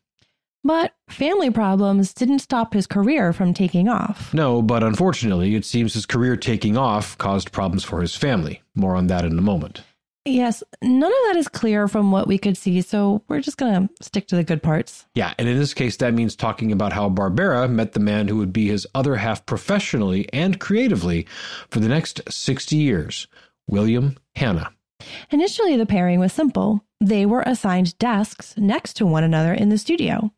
But 0.64 0.94
family 1.09 1.50
problems 1.50 2.14
didn't 2.14 2.38
stop 2.38 2.73
his 2.73 2.87
career 2.87 3.35
from 3.35 3.52
taking 3.52 3.88
off. 3.88 4.33
No, 4.33 4.62
but 4.62 4.83
unfortunately, 4.83 5.54
it 5.54 5.66
seems 5.66 5.92
his 5.92 6.06
career 6.06 6.37
taking 6.37 6.76
off 6.76 7.18
caused 7.18 7.52
problems 7.52 7.85
for 7.85 8.00
his 8.00 8.16
family. 8.16 8.62
More 8.75 8.97
on 8.97 9.09
that 9.09 9.26
in 9.26 9.38
a 9.38 9.42
moment. 9.42 9.83
Yes, 10.26 10.62
none 10.80 11.12
of 11.12 11.18
that 11.26 11.37
is 11.37 11.49
clear 11.49 11.87
from 11.87 12.11
what 12.11 12.26
we 12.26 12.38
could 12.38 12.56
see, 12.56 12.80
so 12.80 13.23
we're 13.28 13.42
just 13.42 13.59
going 13.59 13.88
to 13.88 14.04
stick 14.04 14.26
to 14.28 14.37
the 14.37 14.42
good 14.42 14.62
parts. 14.62 15.04
Yeah, 15.14 15.35
and 15.38 15.47
in 15.47 15.59
this 15.59 15.75
case, 15.75 15.99
that 15.99 16.14
means 16.14 16.35
talking 16.35 16.73
about 16.73 16.94
how 16.94 17.11
Barbera 17.11 17.71
met 17.71 17.92
the 17.92 18.00
man 18.00 18.28
who 18.28 18.38
would 18.38 18.52
be 18.52 18.68
his 18.68 18.87
other 18.94 19.16
half 19.16 19.44
professionally 19.44 20.26
and 20.33 20.59
creatively 20.59 21.26
for 21.68 21.80
the 21.80 21.88
next 21.88 22.23
60 22.33 22.75
years 22.75 23.26
William 23.68 24.16
Hanna. 24.35 24.73
Initially, 25.30 25.76
the 25.76 25.85
pairing 25.85 26.21
was 26.21 26.33
simple. 26.33 26.83
They 27.02 27.26
were 27.26 27.42
assigned 27.44 27.99
desks 27.99 28.54
next 28.56 28.94
to 28.94 29.06
one 29.06 29.25
another 29.25 29.52
in 29.52 29.68
the 29.68 29.76
studio. 29.76 30.33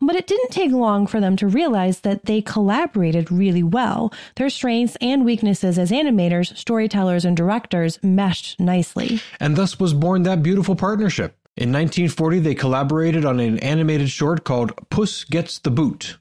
But 0.00 0.16
it 0.16 0.26
didn't 0.26 0.50
take 0.50 0.72
long 0.72 1.06
for 1.06 1.20
them 1.20 1.36
to 1.36 1.46
realize 1.46 2.00
that 2.00 2.24
they 2.24 2.40
collaborated 2.40 3.30
really 3.30 3.62
well. 3.62 4.12
Their 4.36 4.50
strengths 4.50 4.96
and 5.00 5.24
weaknesses 5.24 5.78
as 5.78 5.90
animators, 5.90 6.56
storytellers, 6.56 7.24
and 7.24 7.36
directors 7.36 7.98
meshed 8.02 8.58
nicely. 8.58 9.20
And 9.38 9.56
thus 9.56 9.78
was 9.78 9.94
born 9.94 10.22
that 10.24 10.42
beautiful 10.42 10.76
partnership. 10.76 11.36
In 11.56 11.72
1940, 11.72 12.38
they 12.38 12.54
collaborated 12.54 13.24
on 13.24 13.40
an 13.40 13.58
animated 13.58 14.08
short 14.08 14.44
called 14.44 14.72
Puss 14.88 15.24
Gets 15.24 15.58
the 15.58 15.70
Boot. 15.70 16.16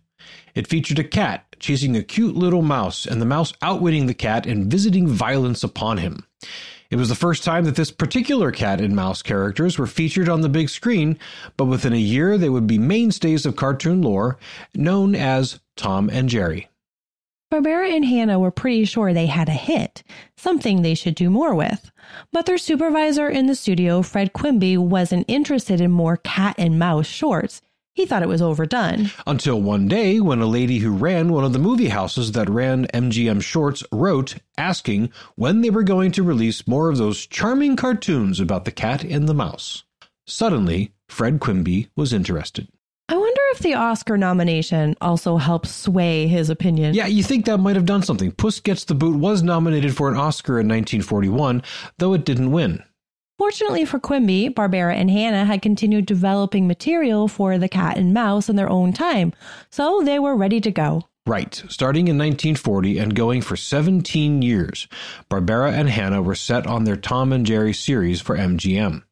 It 0.55 0.67
featured 0.67 0.99
a 0.99 1.03
cat 1.03 1.45
chasing 1.59 1.95
a 1.95 2.03
cute 2.03 2.35
little 2.35 2.61
mouse, 2.61 3.05
and 3.05 3.21
the 3.21 3.25
mouse 3.25 3.53
outwitting 3.61 4.07
the 4.07 4.13
cat 4.13 4.45
and 4.45 4.71
visiting 4.71 5.07
violence 5.07 5.63
upon 5.63 5.97
him. 5.97 6.25
It 6.91 6.95
was 6.95 7.09
the 7.09 7.15
first 7.15 7.43
time 7.43 7.65
that 7.65 7.75
this 7.75 7.91
particular 7.91 8.51
cat 8.51 8.81
and 8.81 8.95
mouse 8.95 9.21
characters 9.21 9.77
were 9.77 9.85
featured 9.85 10.27
on 10.27 10.41
the 10.41 10.49
big 10.49 10.69
screen, 10.69 11.19
but 11.55 11.65
within 11.65 11.93
a 11.93 11.97
year 11.97 12.35
they 12.35 12.49
would 12.49 12.65
be 12.65 12.79
mainstays 12.79 13.45
of 13.45 13.55
cartoon 13.55 14.01
lore, 14.01 14.39
known 14.73 15.13
as 15.13 15.59
Tom 15.75 16.09
and 16.09 16.29
Jerry. 16.29 16.67
Barbera 17.51 17.95
and 17.95 18.05
Hanna 18.05 18.39
were 18.39 18.51
pretty 18.51 18.85
sure 18.85 19.13
they 19.13 19.27
had 19.27 19.49
a 19.49 19.53
hit, 19.53 20.03
something 20.35 20.81
they 20.81 20.95
should 20.95 21.15
do 21.15 21.29
more 21.29 21.53
with. 21.53 21.91
But 22.31 22.47
their 22.47 22.57
supervisor 22.57 23.29
in 23.29 23.45
the 23.45 23.55
studio, 23.55 24.01
Fred 24.01 24.33
Quimby, 24.33 24.77
wasn't 24.77 25.25
interested 25.27 25.81
in 25.81 25.91
more 25.91 26.17
cat 26.17 26.55
and 26.57 26.79
mouse 26.79 27.07
shorts. 27.07 27.61
He 27.99 28.05
thought 28.05 28.23
it 28.23 28.29
was 28.29 28.41
overdone. 28.41 29.11
Until 29.27 29.61
one 29.61 29.89
day, 29.89 30.21
when 30.21 30.39
a 30.39 30.45
lady 30.45 30.79
who 30.79 30.95
ran 30.95 31.33
one 31.33 31.43
of 31.43 31.51
the 31.51 31.59
movie 31.59 31.89
houses 31.89 32.31
that 32.31 32.49
ran 32.49 32.87
MGM 32.93 33.41
Shorts 33.41 33.83
wrote 33.91 34.35
asking 34.57 35.11
when 35.35 35.59
they 35.59 35.69
were 35.69 35.83
going 35.83 36.13
to 36.13 36.23
release 36.23 36.65
more 36.65 36.89
of 36.89 36.97
those 36.97 37.27
charming 37.27 37.75
cartoons 37.75 38.39
about 38.39 38.63
the 38.63 38.71
cat 38.71 39.03
and 39.03 39.27
the 39.27 39.33
mouse. 39.33 39.83
Suddenly, 40.25 40.93
Fred 41.09 41.41
Quimby 41.41 41.89
was 41.97 42.13
interested. 42.13 42.69
I 43.09 43.17
wonder 43.17 43.41
if 43.51 43.59
the 43.59 43.73
Oscar 43.73 44.17
nomination 44.17 44.95
also 45.01 45.35
helped 45.35 45.67
sway 45.67 46.25
his 46.27 46.49
opinion. 46.49 46.93
Yeah, 46.93 47.07
you 47.07 47.21
think 47.21 47.43
that 47.47 47.57
might 47.57 47.75
have 47.75 47.85
done 47.85 48.03
something. 48.03 48.31
Puss 48.31 48.61
Gets 48.61 48.85
the 48.85 48.95
Boot 48.95 49.17
was 49.17 49.43
nominated 49.43 49.93
for 49.93 50.07
an 50.07 50.15
Oscar 50.15 50.53
in 50.53 50.69
1941, 50.69 51.63
though 51.97 52.13
it 52.13 52.23
didn't 52.23 52.51
win. 52.51 52.81
Fortunately 53.39 53.85
for 53.85 53.99
Quimby, 53.99 54.49
Barbera 54.49 54.93
and 54.93 55.09
Hanna 55.09 55.45
had 55.45 55.61
continued 55.61 56.05
developing 56.05 56.67
material 56.67 57.29
for 57.29 57.57
The 57.57 57.69
Cat 57.69 57.97
and 57.97 58.13
Mouse 58.13 58.49
in 58.49 58.57
their 58.57 58.69
own 58.69 58.91
time, 58.91 59.31
so 59.69 60.01
they 60.03 60.19
were 60.19 60.35
ready 60.35 60.59
to 60.59 60.69
go. 60.69 61.05
Right, 61.25 61.55
starting 61.69 62.09
in 62.09 62.17
1940 62.17 62.97
and 62.97 63.15
going 63.15 63.41
for 63.41 63.55
17 63.55 64.41
years, 64.41 64.89
Barbera 65.29 65.71
and 65.71 65.89
Hanna 65.89 66.21
were 66.21 66.35
set 66.35 66.67
on 66.67 66.83
their 66.83 66.97
Tom 66.97 67.31
and 67.31 67.45
Jerry 67.45 67.73
series 67.73 68.19
for 68.19 68.35
MGM. 68.35 69.03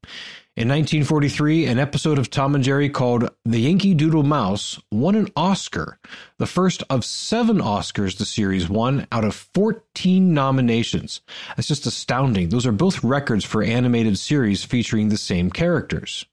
In 0.58 0.70
1943, 0.70 1.68
an 1.68 1.78
episode 1.78 2.18
of 2.18 2.32
Tom 2.32 2.56
and 2.56 2.64
Jerry 2.64 2.90
called 2.90 3.30
The 3.46 3.60
Yankee 3.60 3.94
Doodle 3.94 4.24
Mouse 4.24 4.82
won 4.92 5.14
an 5.14 5.28
Oscar, 5.36 6.00
the 6.40 6.48
first 6.48 6.82
of 6.90 7.06
seven 7.06 7.60
Oscars 7.60 8.18
the 8.18 8.26
series 8.26 8.68
won 8.68 9.06
out 9.12 9.24
of 9.24 9.36
14 9.36 10.34
nominations. 10.34 11.22
That's 11.56 11.68
just 11.68 11.86
astounding. 11.86 12.50
Those 12.50 12.66
are 12.66 12.72
both 12.72 13.04
records 13.04 13.46
for 13.46 13.62
animated 13.62 14.18
series 14.18 14.64
featuring 14.64 15.10
the 15.10 15.18
same 15.18 15.52
characters. 15.52 16.26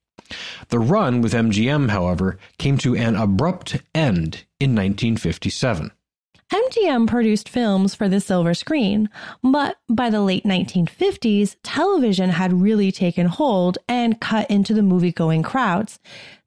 The 0.70 0.78
run 0.78 1.20
with 1.20 1.34
MGM, 1.34 1.90
however, 1.90 2.38
came 2.56 2.78
to 2.78 2.96
an 2.96 3.16
abrupt 3.16 3.82
end 3.94 4.46
in 4.58 4.74
1957. 4.74 5.92
MGM 6.52 7.06
produced 7.06 7.48
films 7.48 7.94
for 7.94 8.08
the 8.08 8.20
silver 8.20 8.54
screen, 8.54 9.08
but 9.42 9.76
by 9.88 10.10
the 10.10 10.20
late 10.20 10.44
1950s, 10.44 11.56
television 11.62 12.30
had 12.30 12.60
really 12.60 12.92
taken 12.92 13.26
hold 13.26 13.78
and 13.88 14.20
cut 14.20 14.50
into 14.50 14.74
the 14.74 14.82
movie 14.82 15.12
going 15.12 15.42
crowds. 15.42 15.98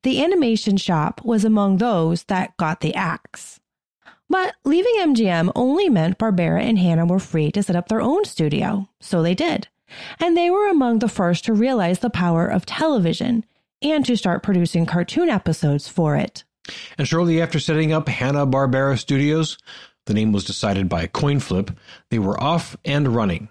The 0.04 0.24
animation 0.24 0.78
shop 0.78 1.22
was 1.24 1.44
among 1.44 1.78
those 1.78 2.24
that 2.24 2.56
got 2.58 2.82
the 2.82 2.96
axe. 2.96 3.60
But 4.30 4.56
leaving 4.66 4.96
MGM 5.00 5.52
only 5.56 5.90
meant 5.90 6.18
Barbera 6.18 6.62
and 6.62 6.78
Hanna 6.78 7.06
were 7.06 7.20
free 7.20 7.52
to 7.52 7.64
set 7.64 7.76
up 7.76 7.88
their 7.88 8.02
own 8.02 8.26
studio, 8.26 8.90
so 9.00 9.22
they 9.22 9.34
did. 9.34 9.68
And 10.20 10.36
they 10.36 10.50
were 10.50 10.68
among 10.68 11.00
the 11.00 11.08
first 11.08 11.46
to 11.46 11.54
realize 11.54 12.00
the 12.00 12.10
power 12.10 12.46
of 12.46 12.66
television 12.66 13.46
and 13.82 14.06
to 14.06 14.18
start 14.18 14.44
producing 14.44 14.86
cartoon 14.86 15.30
episodes 15.30 15.88
for 15.88 16.16
it. 16.16 16.44
And 16.98 17.08
shortly 17.08 17.42
after 17.42 17.60
setting 17.60 17.94
up 17.94 18.10
Hanna-Barbera 18.10 18.98
Studios, 18.98 19.58
the 20.06 20.14
name 20.14 20.32
was 20.32 20.46
decided 20.46 20.88
by 20.88 21.04
a 21.04 21.08
coin 21.08 21.40
flip, 21.40 21.72
they 22.10 22.20
were 22.20 22.42
off 22.42 22.76
and 22.86 23.10
running. 23.10 23.50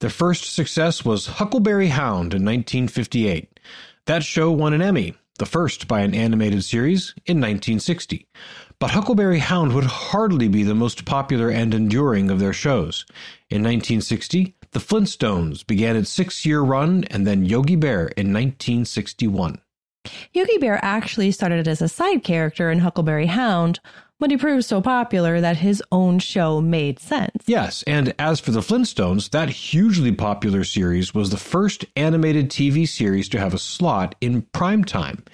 Their 0.00 0.10
first 0.10 0.54
success 0.54 1.04
was 1.04 1.26
Huckleberry 1.26 1.88
Hound 1.88 2.34
in 2.34 2.44
1958. 2.44 3.58
That 4.06 4.22
show 4.22 4.50
won 4.50 4.72
an 4.72 4.82
Emmy, 4.82 5.14
the 5.38 5.46
first 5.46 5.88
by 5.88 6.00
an 6.00 6.14
animated 6.14 6.64
series, 6.64 7.14
in 7.24 7.38
1960. 7.38 8.28
But 8.78 8.90
Huckleberry 8.90 9.38
Hound 9.38 9.72
would 9.72 9.84
hardly 9.84 10.48
be 10.48 10.62
the 10.62 10.74
most 10.74 11.06
popular 11.06 11.48
and 11.48 11.72
enduring 11.72 12.30
of 12.30 12.38
their 12.38 12.52
shows. 12.52 13.06
In 13.48 13.62
1960, 13.62 14.54
The 14.72 14.80
Flintstones 14.80 15.66
began 15.66 15.96
its 15.96 16.10
six 16.10 16.44
year 16.44 16.60
run, 16.60 17.04
and 17.04 17.26
then 17.26 17.46
Yogi 17.46 17.76
Bear 17.76 18.08
in 18.08 18.34
1961. 18.34 19.58
Yogi 20.32 20.58
Bear 20.58 20.78
actually 20.84 21.30
started 21.30 21.66
as 21.68 21.82
a 21.82 21.88
side 21.88 22.22
character 22.24 22.70
in 22.70 22.80
Huckleberry 22.80 23.26
Hound, 23.26 23.80
but 24.18 24.30
he 24.30 24.36
proved 24.36 24.64
so 24.64 24.80
popular 24.80 25.40
that 25.40 25.58
his 25.58 25.82
own 25.92 26.18
show 26.18 26.60
made 26.60 26.98
sense. 26.98 27.44
Yes, 27.46 27.82
and 27.86 28.14
as 28.18 28.40
for 28.40 28.50
the 28.50 28.60
Flintstones, 28.60 29.30
that 29.30 29.48
hugely 29.50 30.12
popular 30.12 30.64
series 30.64 31.14
was 31.14 31.30
the 31.30 31.36
first 31.36 31.84
animated 31.96 32.48
TV 32.50 32.88
series 32.88 33.28
to 33.30 33.38
have 33.38 33.54
a 33.54 33.58
slot 33.58 34.14
in 34.20 34.42
primetime. 34.42 35.26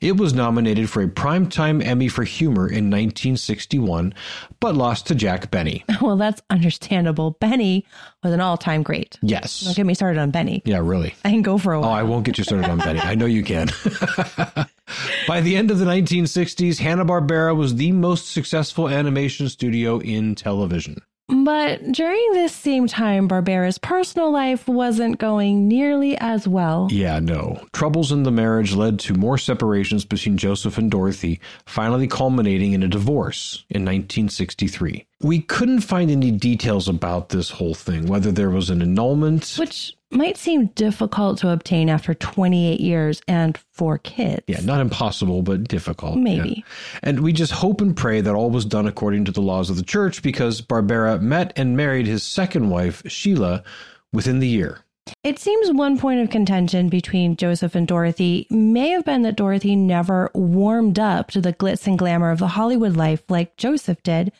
It 0.00 0.16
was 0.16 0.32
nominated 0.32 0.88
for 0.88 1.02
a 1.02 1.08
Primetime 1.08 1.84
Emmy 1.84 2.08
for 2.08 2.24
Humor 2.24 2.66
in 2.66 2.90
1961, 2.90 4.14
but 4.58 4.74
lost 4.74 5.06
to 5.08 5.14
Jack 5.14 5.50
Benny. 5.50 5.84
Well, 6.00 6.16
that's 6.16 6.40
understandable. 6.48 7.32
Benny 7.32 7.84
was 8.24 8.32
an 8.32 8.40
all 8.40 8.56
time 8.56 8.82
great. 8.82 9.18
Yes. 9.20 9.60
Don't 9.60 9.76
get 9.76 9.84
me 9.84 9.92
started 9.92 10.18
on 10.18 10.30
Benny. 10.30 10.62
Yeah, 10.64 10.78
really. 10.82 11.14
I 11.26 11.30
can 11.30 11.42
go 11.42 11.58
for 11.58 11.74
a 11.74 11.80
while. 11.80 11.90
Oh, 11.90 11.92
I 11.92 12.02
won't 12.04 12.24
get 12.24 12.38
you 12.38 12.44
started 12.44 12.70
on 12.70 12.78
Benny. 12.78 13.00
I 13.00 13.14
know 13.14 13.26
you 13.26 13.42
can. 13.44 13.68
By 15.30 15.40
the 15.40 15.54
end 15.54 15.70
of 15.70 15.78
the 15.78 15.84
1960s, 15.84 16.80
Hanna-Barbera 16.80 17.54
was 17.54 17.76
the 17.76 17.92
most 17.92 18.32
successful 18.32 18.88
animation 18.88 19.48
studio 19.48 20.00
in 20.00 20.34
television. 20.34 21.02
But 21.28 21.92
during 21.92 22.32
this 22.32 22.52
same 22.52 22.88
time, 22.88 23.28
Barbera's 23.28 23.78
personal 23.78 24.32
life 24.32 24.66
wasn't 24.66 25.20
going 25.20 25.68
nearly 25.68 26.18
as 26.18 26.48
well. 26.48 26.88
Yeah, 26.90 27.20
no. 27.20 27.64
Troubles 27.72 28.10
in 28.10 28.24
the 28.24 28.32
marriage 28.32 28.74
led 28.74 28.98
to 29.00 29.14
more 29.14 29.38
separations 29.38 30.04
between 30.04 30.36
Joseph 30.36 30.78
and 30.78 30.90
Dorothy, 30.90 31.38
finally 31.64 32.08
culminating 32.08 32.72
in 32.72 32.82
a 32.82 32.88
divorce 32.88 33.64
in 33.70 33.82
1963. 33.82 35.06
We 35.22 35.40
couldn't 35.42 35.80
find 35.80 36.10
any 36.10 36.30
details 36.30 36.88
about 36.88 37.28
this 37.28 37.50
whole 37.50 37.74
thing, 37.74 38.06
whether 38.06 38.32
there 38.32 38.50
was 38.50 38.70
an 38.70 38.80
annulment. 38.80 39.56
Which 39.58 39.94
might 40.10 40.36
seem 40.36 40.66
difficult 40.68 41.38
to 41.38 41.50
obtain 41.50 41.88
after 41.88 42.14
28 42.14 42.80
years 42.80 43.22
and 43.28 43.58
four 43.72 43.98
kids. 43.98 44.42
Yeah, 44.46 44.60
not 44.60 44.80
impossible, 44.80 45.42
but 45.42 45.64
difficult. 45.64 46.16
Maybe. 46.16 46.64
Yeah. 46.66 46.98
And 47.02 47.20
we 47.20 47.32
just 47.32 47.52
hope 47.52 47.80
and 47.80 47.96
pray 47.96 48.20
that 48.20 48.34
all 48.34 48.50
was 48.50 48.64
done 48.64 48.86
according 48.86 49.26
to 49.26 49.32
the 49.32 49.42
laws 49.42 49.70
of 49.70 49.76
the 49.76 49.82
church 49.82 50.22
because 50.22 50.62
Barbera 50.62 51.20
met 51.20 51.52
and 51.54 51.76
married 51.76 52.06
his 52.06 52.22
second 52.22 52.70
wife, 52.70 53.02
Sheila, 53.06 53.62
within 54.12 54.40
the 54.40 54.48
year. 54.48 54.80
It 55.22 55.38
seems 55.38 55.70
one 55.70 55.98
point 55.98 56.20
of 56.20 56.30
contention 56.30 56.88
between 56.88 57.36
Joseph 57.36 57.74
and 57.74 57.86
Dorothy 57.86 58.46
may 58.50 58.90
have 58.90 59.04
been 59.04 59.22
that 59.22 59.36
Dorothy 59.36 59.76
never 59.76 60.30
warmed 60.34 60.98
up 60.98 61.30
to 61.32 61.40
the 61.40 61.52
glitz 61.52 61.86
and 61.86 61.98
glamour 61.98 62.30
of 62.30 62.38
the 62.38 62.48
Hollywood 62.48 62.96
life 62.96 63.22
like 63.28 63.56
Joseph 63.56 64.02
did. 64.02 64.32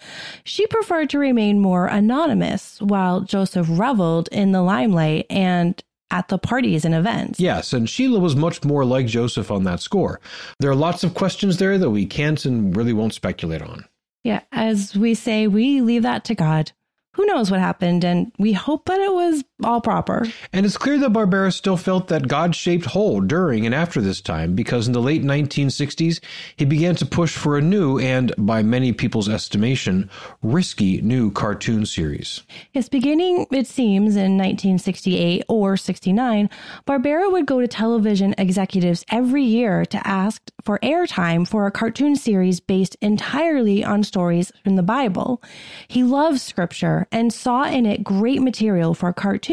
She 0.45 0.67
preferred 0.67 1.11
to 1.11 1.19
remain 1.19 1.61
more 1.61 1.87
anonymous, 1.87 2.81
while 2.81 3.21
Joseph 3.21 3.67
reveled 3.71 4.29
in 4.33 4.53
the 4.53 4.63
limelight 4.63 5.27
and 5.29 5.83
at 6.11 6.29
the 6.29 6.39
parties 6.39 6.85
and 6.85 6.95
events. 6.95 7.39
Yes, 7.39 7.73
and 7.73 7.89
Sheila 7.89 8.19
was 8.19 8.35
much 8.35 8.65
more 8.65 8.85
like 8.85 9.07
Joseph 9.07 9.51
on 9.51 9.65
that 9.65 9.81
score. 9.81 10.21
There 10.59 10.71
are 10.71 10.77
lots 10.77 11.05
of 11.05 11.15
questions 11.15 11.59
there 11.59 11.79
that 11.79 11.91
we 11.91 12.07
can't 12.07 12.45
and 12.45 12.77
really 12.77 12.93
won't 12.93 13.15
speculate 13.15 13.63
on. 13.63 13.85
Yeah, 14.25 14.41
as 14.53 14.97
we 14.97 15.15
say, 15.15 15.47
we 15.47 15.81
leave 15.81 16.03
that 16.03 16.25
to 16.25 16.35
God 16.35 16.73
who 17.15 17.27
knows 17.27 17.51
what 17.51 17.61
happened, 17.61 18.05
and 18.05 18.33
we 18.39 18.53
hope 18.53 18.87
that 18.87 19.01
it 19.01 19.13
was 19.13 19.45
all 19.65 19.81
proper. 19.81 20.27
And 20.53 20.67
it's 20.67 20.77
clear 20.77 20.99
that 20.99 21.13
Barbera 21.13 21.53
still 21.53 21.77
felt 21.77 22.09
that 22.09 22.29
God 22.29 22.55
shaped 22.55 22.87
hole 22.87 23.21
during 23.21 23.67
and 23.67 23.75
after 23.75 24.01
this 24.01 24.21
time, 24.21 24.55
because 24.55 24.87
in 24.87 24.93
the 24.93 25.01
late 25.01 25.23
1960s, 25.23 26.21
he 26.57 26.65
began 26.65 26.95
to 26.97 27.07
push 27.07 27.37
for 27.37 27.57
a 27.57 27.63
new 27.63 27.99
and, 27.99 28.33
by 28.39 28.63
many 28.63 28.93
people's 28.93 29.29
estimation, 29.29 30.11
risky 30.43 31.01
new 31.03 31.31
cartoon 31.31 31.87
series. 31.87 32.43
Yes, 32.73 32.89
beginning, 32.89 33.47
it 33.51 33.67
seems, 33.67 34.17
in 34.17 34.37
1968 34.37 35.45
or 35.49 35.77
69, 35.77 36.51
Barbera 36.87 37.31
would 37.31 37.47
go 37.47 37.61
to 37.61 37.69
television 37.69 38.35
executives 38.39 39.05
every 39.11 39.45
year 39.45 39.85
to 39.87 40.07
ask 40.07 40.43
for 40.65 40.79
airtime 40.83 41.47
for 41.47 41.67
a 41.67 41.71
cartoon 41.71 42.17
series 42.17 42.61
based 42.61 42.97
entirely 43.01 43.85
on 43.85 44.03
stories 44.03 44.53
from 44.63 44.77
the 44.77 44.83
Bible. 44.83 45.43
He 45.89 46.03
loved 46.03 46.41
scripture 46.41 47.07
and 47.11 47.33
saw 47.33 47.65
in 47.65 47.87
it 47.87 48.05
great 48.05 48.43
material 48.43 48.95
for 48.95 49.13
cartoons, 49.13 49.50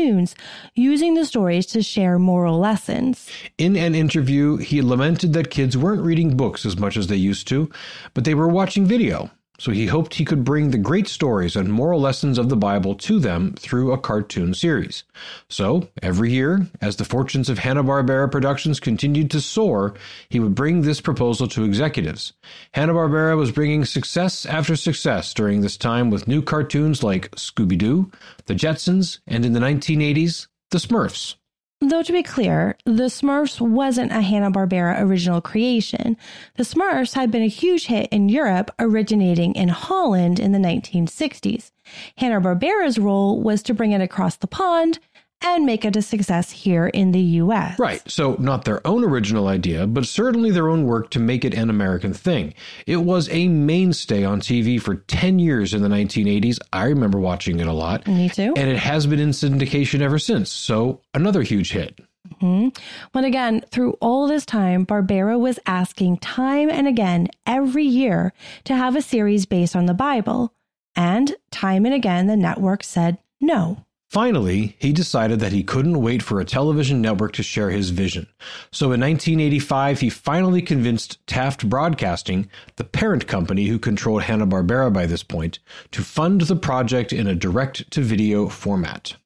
using 0.75 1.13
the 1.16 1.25
stories 1.25 1.66
to 1.68 1.82
share 1.82 2.20
moral 2.20 2.60
lessons. 2.60 3.30
In 3.58 3.75
an 3.75 3.96
interview, 3.96 4.58
he 4.58 4.82
lamented 4.82 5.34
that 5.34 5.50
kids 5.50 5.77
weren't 5.77 6.01
reading 6.01 6.38
books 6.38 6.66
as 6.66 6.77
much 6.77 6.98
as 6.98 7.08
they 7.08 7.16
used 7.16 7.48
to, 7.50 7.70
but 8.13 8.24
they 8.24 8.34
were 8.34 8.48
watching 8.48 8.86
video. 8.86 9.30
So 9.59 9.71
he 9.71 9.87
hoped 9.87 10.13
he 10.13 10.25
could 10.25 10.43
bring 10.43 10.69
the 10.69 10.77
great 10.77 11.07
stories 11.07 11.55
and 11.55 11.71
moral 11.71 11.99
lessons 11.99 12.37
of 12.37 12.49
the 12.49 12.55
Bible 12.55 12.93
to 12.95 13.19
them 13.19 13.53
through 13.57 13.91
a 13.91 13.97
cartoon 13.97 14.53
series. 14.53 15.03
So, 15.49 15.89
every 16.03 16.31
year, 16.31 16.67
as 16.79 16.97
the 16.97 17.05
fortunes 17.05 17.49
of 17.49 17.57
Hanna-Barbera 17.57 18.31
Productions 18.31 18.79
continued 18.79 19.31
to 19.31 19.41
soar, 19.41 19.95
he 20.29 20.39
would 20.39 20.53
bring 20.53 20.81
this 20.81 21.01
proposal 21.01 21.47
to 21.49 21.63
executives. 21.63 22.33
Hanna-Barbera 22.73 23.35
was 23.35 23.51
bringing 23.51 23.83
success 23.83 24.45
after 24.45 24.75
success 24.75 25.33
during 25.33 25.61
this 25.61 25.77
time 25.77 26.11
with 26.11 26.27
new 26.27 26.43
cartoons 26.43 27.01
like 27.01 27.31
Scooby-Doo, 27.31 28.11
The 28.45 28.55
Jetsons, 28.55 29.19
and 29.25 29.43
in 29.43 29.53
the 29.53 29.59
1980s, 29.59 30.47
The 30.69 30.77
Smurfs. 30.77 31.35
Though 31.79 32.01
to 32.01 32.12
be 32.12 32.24
clear, 32.24 32.75
the 32.86 33.03
Smurfs 33.03 33.62
wasn't 33.62 34.12
a 34.12 34.22
Hanna-Barbera 34.22 35.00
original 35.00 35.41
creation. 35.41 36.17
The 36.55 36.63
Smurfs 36.63 37.13
had 37.13 37.29
been 37.29 37.43
a 37.43 37.48
huge 37.48 37.86
hit 37.86 38.10
in 38.12 38.29
Europe, 38.29 38.72
originating 38.79 39.53
in 39.53 39.69
Holland 39.69 40.39
in 40.39 40.53
the 40.53 40.60
1960s. 40.60 41.69
Hanna-Barbera's 42.17 42.98
role 42.98 43.39
was 43.39 43.62
to 43.62 43.75
bring 43.75 43.91
it 43.91 44.01
across 44.01 44.38
the 44.38 44.48
pond 44.48 44.98
and 45.41 45.65
make 45.65 45.86
it 45.86 45.96
a 45.96 46.01
success 46.01 46.51
here 46.51 46.88
in 46.88 47.12
the 47.12 47.20
US. 47.20 47.77
Right. 47.79 48.01
So, 48.10 48.36
not 48.39 48.65
their 48.65 48.86
own 48.86 49.03
original 49.03 49.48
idea, 49.48 49.88
but 49.88 50.06
certainly 50.06 50.51
their 50.51 50.70
own 50.70 50.86
work 50.86 51.10
to 51.12 51.20
make 51.20 51.46
it 51.46 51.53
an 51.53 51.70
American 51.70 52.13
thing. 52.13 52.53
It 52.86 52.98
was 52.98 53.29
a 53.29 53.48
mainstay 53.48 54.24
on 54.24 54.41
TV 54.41 54.82
for 54.82 54.96
10 54.96 55.39
years 55.39 55.74
in 55.74 55.82
the 55.82 55.89
1980s. 55.89 56.60
I 56.74 56.86
remember 56.86 57.20
watching 57.20 57.60
it 57.60 57.67
a 57.67 57.74
lot. 57.74 58.08
Me 58.08 58.29
too. 58.29 58.53
And 58.56 58.70
it 58.70 58.77
has 58.77 59.06
been 59.06 59.20
in 59.20 59.29
syndication 59.29 60.01
ever 60.01 60.20
since. 60.20 60.51
So, 60.51 61.01
another 61.13 61.44
huge 61.44 61.72
hit. 61.72 62.00
Mm-hmm. 62.41 62.70
But 63.13 63.24
again, 63.24 63.63
through 63.72 63.94
all 64.01 64.27
this 64.27 64.46
time, 64.46 64.86
Barbera 64.86 65.39
was 65.39 65.60
asking 65.65 66.17
time 66.17 66.70
and 66.70 66.88
again 66.88 67.29
every 67.46 67.86
year 67.86 68.34
to 68.65 68.75
have 68.75 68.96
a 68.96 69.01
series 69.01 69.46
based 69.46 69.75
on 69.75 69.86
the 69.86 69.94
Bible. 69.94 70.53
And 70.96 71.36
time 71.51 71.86
and 71.86 71.94
again, 71.94 72.27
the 72.27 72.36
network 72.36 72.84
said 72.84 73.17
no. 73.39 73.86
Finally, 74.09 74.77
he 74.79 74.93
decided 74.93 75.41
that 75.41 75.51
he 75.51 75.63
couldn't 75.63 76.01
wait 76.01 76.23
for 76.23 76.39
a 76.39 76.45
television 76.45 77.01
network 77.01 77.33
to 77.33 77.43
share 77.43 77.69
his 77.69 77.89
vision. 77.89 78.25
So 78.71 78.85
in 78.93 79.01
1985, 79.01 79.99
he 79.99 80.09
finally 80.09 80.61
convinced 80.61 81.25
Taft 81.27 81.67
Broadcasting, 81.67 82.49
the 82.77 82.85
parent 82.85 83.27
company 83.27 83.65
who 83.67 83.77
controlled 83.77 84.23
Hanna-Barbera 84.23 84.93
by 84.93 85.07
this 85.07 85.23
point, 85.23 85.59
to 85.91 86.01
fund 86.01 86.41
the 86.41 86.55
project 86.55 87.11
in 87.11 87.27
a 87.27 87.35
direct-to-video 87.35 88.47
format. 88.47 89.17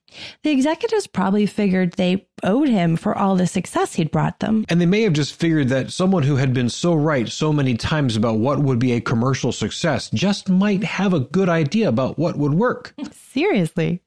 The 0.44 0.51
executives 0.51 1.08
probably 1.08 1.46
figured 1.46 1.94
they 1.94 2.27
owed 2.44 2.70
him 2.70 2.96
for 2.96 3.18
all 3.18 3.36
the 3.36 3.48
success 3.48 3.94
he'd 3.94 4.12
brought 4.12 4.39
them. 4.39 4.65
And 4.70 4.82
they 4.82 4.86
may 4.86 5.01
have 5.03 5.13
just 5.13 5.36
figured 5.36 5.70
that 5.70 5.91
someone 5.91 6.24
who 6.24 6.38
had 6.38 6.53
been 6.53 6.70
so 6.70 6.94
right 6.94 7.30
so 7.30 7.53
many 7.53 7.75
times 7.75 8.15
about 8.15 8.39
what 8.39 8.60
would 8.60 8.80
be 8.80 8.94
a 8.94 9.01
commercial 9.01 9.51
success 9.51 10.10
just 10.10 10.50
might 10.50 10.84
have 10.84 11.13
a 11.13 11.20
good 11.20 11.50
idea 11.50 11.88
about 11.88 12.18
what 12.18 12.38
would 12.38 12.53
work. 12.53 12.94
Seriously. 13.12 14.01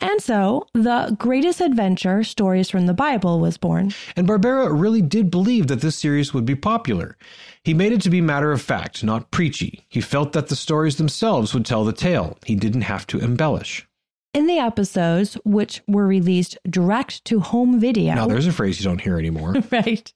And 0.00 0.20
so, 0.20 0.66
the 0.72 1.14
greatest 1.18 1.60
adventure 1.60 2.24
stories 2.24 2.70
from 2.70 2.86
the 2.86 2.94
Bible 2.94 3.40
was 3.40 3.56
born. 3.56 3.92
And 4.16 4.26
Barbera 4.26 4.68
really 4.70 5.02
did 5.02 5.30
believe 5.30 5.66
that 5.68 5.80
this 5.80 5.96
series 5.96 6.32
would 6.34 6.44
be 6.44 6.56
popular. 6.56 7.16
He 7.62 7.74
made 7.74 7.92
it 7.92 8.00
to 8.02 8.10
be 8.10 8.20
matter 8.20 8.52
of 8.52 8.62
fact, 8.62 9.02
not 9.04 9.30
preachy. 9.30 9.84
He 9.88 10.00
felt 10.00 10.32
that 10.32 10.48
the 10.48 10.56
stories 10.56 10.96
themselves 10.96 11.52
would 11.52 11.66
tell 11.66 11.84
the 11.84 11.92
tale. 11.92 12.38
He 12.44 12.54
didn't 12.54 12.82
have 12.82 13.06
to 13.08 13.18
embellish 13.18 13.86
in 14.36 14.46
the 14.46 14.58
episodes, 14.58 15.34
which 15.44 15.80
were 15.88 16.06
released 16.06 16.58
direct 16.68 17.24
to 17.24 17.40
home 17.40 17.80
video. 17.80 18.14
Now, 18.14 18.26
there's 18.26 18.46
a 18.46 18.52
phrase 18.52 18.78
you 18.78 18.84
don't 18.84 19.00
hear 19.00 19.18
anymore. 19.18 19.54
right. 19.72 20.12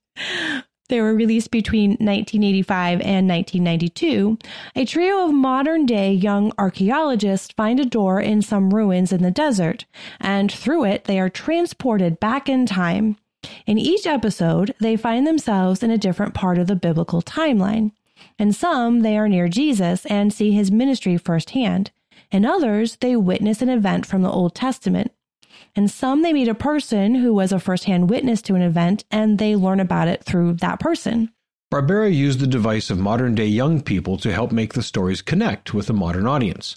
They 0.90 1.00
were 1.00 1.14
released 1.14 1.50
between 1.50 1.92
1985 1.92 3.00
and 3.00 3.28
1992. 3.28 4.38
A 4.76 4.84
trio 4.84 5.24
of 5.24 5.32
modern 5.32 5.86
day 5.86 6.12
young 6.12 6.52
archaeologists 6.58 7.52
find 7.52 7.80
a 7.80 7.84
door 7.86 8.20
in 8.20 8.42
some 8.42 8.74
ruins 8.74 9.10
in 9.10 9.22
the 9.22 9.30
desert, 9.30 9.86
and 10.20 10.52
through 10.52 10.84
it, 10.84 11.04
they 11.04 11.18
are 11.18 11.30
transported 11.30 12.20
back 12.20 12.48
in 12.48 12.66
time. 12.66 13.16
In 13.66 13.78
each 13.78 14.06
episode, 14.06 14.74
they 14.80 14.96
find 14.96 15.26
themselves 15.26 15.82
in 15.82 15.90
a 15.90 15.96
different 15.96 16.34
part 16.34 16.58
of 16.58 16.66
the 16.66 16.76
biblical 16.76 17.22
timeline. 17.22 17.92
In 18.38 18.52
some, 18.52 19.00
they 19.00 19.16
are 19.16 19.28
near 19.28 19.48
Jesus 19.48 20.04
and 20.06 20.30
see 20.30 20.50
his 20.50 20.70
ministry 20.70 21.16
firsthand. 21.16 21.90
In 22.30 22.44
others, 22.44 22.96
they 22.96 23.16
witness 23.16 23.60
an 23.60 23.68
event 23.68 24.06
from 24.06 24.22
the 24.22 24.30
Old 24.30 24.54
Testament. 24.54 25.12
In 25.74 25.88
some, 25.88 26.22
they 26.22 26.32
meet 26.32 26.48
a 26.48 26.54
person 26.54 27.16
who 27.16 27.34
was 27.34 27.52
a 27.52 27.58
firsthand 27.58 28.08
witness 28.08 28.40
to 28.42 28.54
an 28.54 28.62
event 28.62 29.04
and 29.10 29.38
they 29.38 29.56
learn 29.56 29.80
about 29.80 30.08
it 30.08 30.22
through 30.24 30.54
that 30.54 30.80
person. 30.80 31.32
Barbera 31.72 32.12
used 32.12 32.40
the 32.40 32.48
device 32.48 32.90
of 32.90 32.98
modern 32.98 33.36
day 33.36 33.46
young 33.46 33.80
people 33.80 34.16
to 34.18 34.32
help 34.32 34.50
make 34.50 34.74
the 34.74 34.82
stories 34.82 35.22
connect 35.22 35.72
with 35.72 35.88
a 35.88 35.92
modern 35.92 36.26
audience. 36.26 36.76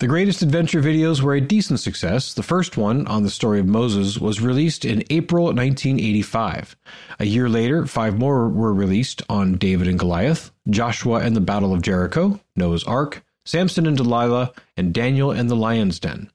The 0.00 0.08
greatest 0.08 0.42
adventure 0.42 0.82
videos 0.82 1.22
were 1.22 1.34
a 1.34 1.40
decent 1.40 1.78
success. 1.78 2.34
The 2.34 2.42
first 2.42 2.76
one, 2.76 3.06
on 3.06 3.22
the 3.22 3.30
story 3.30 3.60
of 3.60 3.66
Moses, 3.66 4.18
was 4.18 4.40
released 4.40 4.84
in 4.84 5.04
April 5.08 5.44
1985. 5.44 6.76
A 7.20 7.24
year 7.26 7.48
later, 7.48 7.86
five 7.86 8.18
more 8.18 8.48
were 8.48 8.74
released 8.74 9.22
on 9.28 9.54
David 9.54 9.86
and 9.86 10.00
Goliath, 10.00 10.50
Joshua 10.68 11.20
and 11.20 11.36
the 11.36 11.40
Battle 11.40 11.72
of 11.72 11.82
Jericho, 11.82 12.40
Noah's 12.56 12.82
Ark, 12.84 13.24
Samson 13.46 13.86
and 13.86 13.96
Delilah, 13.96 14.52
and 14.76 14.94
Daniel 14.94 15.30
and 15.30 15.50
the 15.50 15.56
Lion's 15.56 16.00
Den. 16.00 16.30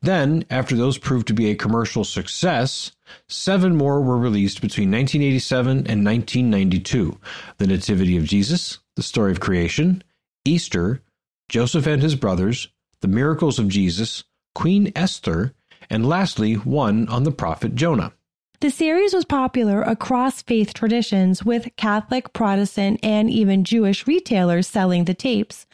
Then, 0.00 0.44
after 0.48 0.74
those 0.74 0.98
proved 0.98 1.26
to 1.28 1.34
be 1.34 1.50
a 1.50 1.54
commercial 1.54 2.04
success, 2.04 2.92
seven 3.28 3.76
more 3.76 4.00
were 4.00 4.18
released 4.18 4.60
between 4.60 4.90
1987 4.90 5.70
and 5.86 6.04
1992 6.04 7.18
The 7.58 7.66
Nativity 7.66 8.16
of 8.16 8.24
Jesus, 8.24 8.78
The 8.96 9.02
Story 9.02 9.32
of 9.32 9.40
Creation, 9.40 10.02
Easter, 10.44 11.02
Joseph 11.48 11.86
and 11.86 12.02
His 12.02 12.14
Brothers, 12.14 12.68
The 13.00 13.08
Miracles 13.08 13.58
of 13.58 13.68
Jesus, 13.68 14.24
Queen 14.54 14.90
Esther, 14.96 15.54
and 15.90 16.08
lastly, 16.08 16.54
one 16.54 17.08
on 17.08 17.24
the 17.24 17.32
prophet 17.32 17.74
Jonah. 17.74 18.12
The 18.60 18.70
series 18.70 19.12
was 19.12 19.24
popular 19.24 19.82
across 19.82 20.40
faith 20.40 20.72
traditions, 20.72 21.44
with 21.44 21.68
Catholic, 21.76 22.32
Protestant, 22.32 23.00
and 23.02 23.28
even 23.28 23.64
Jewish 23.64 24.06
retailers 24.06 24.66
selling 24.66 25.04
the 25.04 25.12
tapes. 25.12 25.66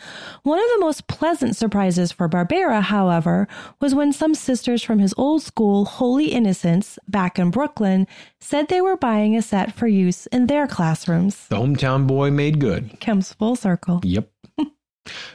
One 0.43 0.59
of 0.59 0.65
the 0.75 0.81
most 0.81 1.07
pleasant 1.07 1.55
surprises 1.55 2.11
for 2.11 2.29
Barbera, 2.29 2.83
however, 2.83 3.47
was 3.81 3.95
when 3.95 4.13
some 4.13 4.35
sisters 4.35 4.83
from 4.83 4.99
his 4.99 5.15
old 5.17 5.43
school, 5.43 5.85
Holy 5.85 6.33
Innocents, 6.33 6.99
back 7.07 7.39
in 7.39 7.51
Brooklyn, 7.51 8.09
said 8.41 8.69
they 8.69 8.81
were 8.81 8.97
buying 8.97 9.37
a 9.37 9.43
set 9.43 9.73
for 9.73 9.87
use 9.87 10.27
in 10.29 10.47
their 10.47 10.67
classrooms. 10.67 11.47
The 11.49 11.57
hometown 11.57 12.07
boy 12.07 12.31
made 12.31 12.59
good. 12.59 12.99
Comes 13.01 13.35
full 13.35 13.57
circle. 13.57 14.01
Yep. 14.03 14.30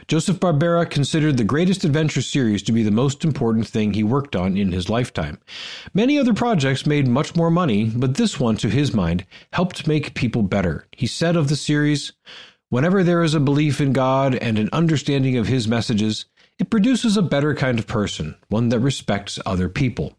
Joseph 0.07 0.39
Barbera 0.39 0.89
considered 0.89 1.38
the 1.38 1.43
greatest 1.43 1.83
adventure 1.83 2.21
series 2.21 2.61
to 2.63 2.71
be 2.71 2.83
the 2.83 2.91
most 2.91 3.23
important 3.23 3.67
thing 3.67 3.93
he 3.93 4.03
worked 4.03 4.35
on 4.35 4.57
in 4.57 4.71
his 4.71 4.89
lifetime. 4.89 5.39
Many 5.93 6.17
other 6.17 6.33
projects 6.33 6.85
made 6.85 7.07
much 7.07 7.35
more 7.35 7.51
money, 7.51 7.91
but 7.95 8.15
this 8.15 8.39
one, 8.39 8.57
to 8.57 8.69
his 8.69 8.93
mind, 8.93 9.25
helped 9.53 9.88
make 9.88 10.13
people 10.13 10.43
better. 10.43 10.85
He 10.91 11.07
said 11.07 11.35
of 11.35 11.47
the 11.47 11.55
series, 11.55 12.13
Whenever 12.69 13.03
there 13.03 13.23
is 13.23 13.33
a 13.33 13.39
belief 13.39 13.79
in 13.79 13.93
God 13.93 14.35
and 14.35 14.57
an 14.57 14.69
understanding 14.73 15.38
of 15.38 15.47
his 15.47 15.67
messages, 15.67 16.25
it 16.57 16.69
produces 16.69 17.15
a 17.15 17.21
better 17.21 17.53
kind 17.53 17.79
of 17.79 17.88
person, 17.88 18.35
one 18.49 18.69
that 18.69 18.79
respects 18.79 19.39
other 19.45 19.69
people. 19.69 20.17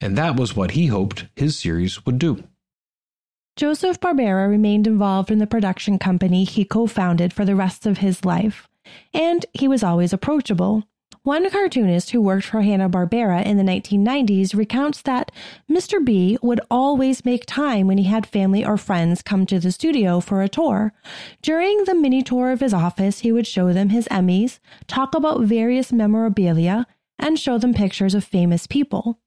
And 0.00 0.18
that 0.18 0.36
was 0.36 0.54
what 0.54 0.72
he 0.72 0.86
hoped 0.86 1.26
his 1.34 1.58
series 1.58 2.04
would 2.04 2.18
do. 2.18 2.44
Joseph 3.56 3.98
Barbera 3.98 4.50
remained 4.50 4.86
involved 4.86 5.30
in 5.30 5.38
the 5.38 5.46
production 5.46 5.98
company 5.98 6.44
he 6.44 6.62
co 6.62 6.86
founded 6.86 7.32
for 7.32 7.46
the 7.46 7.56
rest 7.56 7.86
of 7.86 7.98
his 7.98 8.22
life, 8.22 8.68
and 9.14 9.46
he 9.54 9.66
was 9.66 9.82
always 9.82 10.12
approachable. 10.12 10.84
One 11.22 11.50
cartoonist 11.50 12.10
who 12.10 12.20
worked 12.20 12.44
for 12.44 12.60
Hanna-Barbera 12.60 13.46
in 13.46 13.56
the 13.56 13.64
1990s 13.64 14.54
recounts 14.54 15.00
that 15.02 15.32
Mr. 15.70 16.04
B 16.04 16.36
would 16.42 16.60
always 16.70 17.24
make 17.24 17.46
time 17.46 17.86
when 17.86 17.96
he 17.96 18.04
had 18.04 18.26
family 18.26 18.62
or 18.62 18.76
friends 18.76 19.22
come 19.22 19.46
to 19.46 19.58
the 19.58 19.72
studio 19.72 20.20
for 20.20 20.42
a 20.42 20.50
tour. 20.50 20.92
During 21.40 21.82
the 21.84 21.94
mini 21.94 22.22
tour 22.22 22.52
of 22.52 22.60
his 22.60 22.74
office, 22.74 23.20
he 23.20 23.32
would 23.32 23.46
show 23.46 23.72
them 23.72 23.88
his 23.88 24.06
Emmys, 24.08 24.58
talk 24.86 25.14
about 25.14 25.40
various 25.40 25.92
memorabilia, 25.92 26.86
and 27.18 27.38
show 27.38 27.56
them 27.56 27.72
pictures 27.72 28.14
of 28.14 28.22
famous 28.22 28.66
people. 28.66 29.18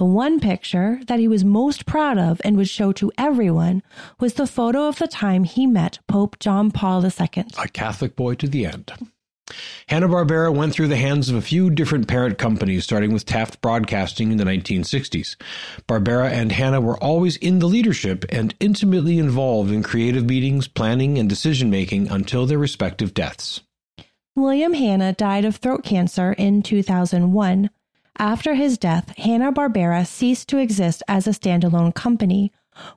The 0.00 0.06
one 0.06 0.40
picture 0.40 0.98
that 1.08 1.18
he 1.18 1.28
was 1.28 1.44
most 1.44 1.84
proud 1.84 2.16
of 2.16 2.40
and 2.42 2.56
would 2.56 2.70
show 2.70 2.90
to 2.92 3.12
everyone 3.18 3.82
was 4.18 4.32
the 4.32 4.46
photo 4.46 4.88
of 4.88 4.96
the 4.98 5.06
time 5.06 5.44
he 5.44 5.66
met 5.66 5.98
Pope 6.08 6.38
John 6.38 6.70
Paul 6.70 7.04
II. 7.04 7.44
A 7.58 7.68
Catholic 7.68 8.16
boy 8.16 8.36
to 8.36 8.48
the 8.48 8.64
end. 8.64 8.94
Hanna-Barbera 9.88 10.56
went 10.56 10.72
through 10.72 10.88
the 10.88 10.96
hands 10.96 11.28
of 11.28 11.36
a 11.36 11.42
few 11.42 11.68
different 11.68 12.08
parent 12.08 12.38
companies, 12.38 12.84
starting 12.84 13.12
with 13.12 13.26
Taft 13.26 13.60
Broadcasting 13.60 14.32
in 14.32 14.38
the 14.38 14.44
1960s. 14.44 15.36
Barbera 15.86 16.30
and 16.30 16.50
Hanna 16.50 16.80
were 16.80 16.96
always 16.96 17.36
in 17.36 17.58
the 17.58 17.68
leadership 17.68 18.24
and 18.30 18.54
intimately 18.58 19.18
involved 19.18 19.70
in 19.70 19.82
creative 19.82 20.24
meetings, 20.24 20.66
planning, 20.66 21.18
and 21.18 21.28
decision 21.28 21.68
making 21.68 22.08
until 22.08 22.46
their 22.46 22.56
respective 22.56 23.12
deaths. 23.12 23.60
William 24.34 24.72
Hanna 24.72 25.12
died 25.12 25.44
of 25.44 25.56
throat 25.56 25.84
cancer 25.84 26.32
in 26.32 26.62
2001. 26.62 27.68
After 28.18 28.54
his 28.54 28.76
death, 28.76 29.16
Hanna-Barbera 29.16 30.06
ceased 30.06 30.48
to 30.48 30.58
exist 30.58 31.02
as 31.08 31.26
a 31.26 31.30
standalone 31.30 31.94
company. 31.94 32.52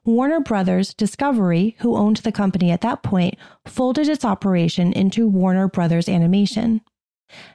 Warner 0.06 0.40
Brothers 0.40 0.94
Discovery, 0.94 1.76
who 1.80 1.96
owned 1.96 2.18
the 2.18 2.32
company 2.32 2.72
at 2.72 2.82
that 2.82 3.04
point, 3.04 3.36
folded 3.66 4.08
its 4.08 4.26
operation 4.26 4.94
into 4.94 5.28
Warner 5.28 5.68
Brothers 5.68 6.10
Animation. 6.10 6.82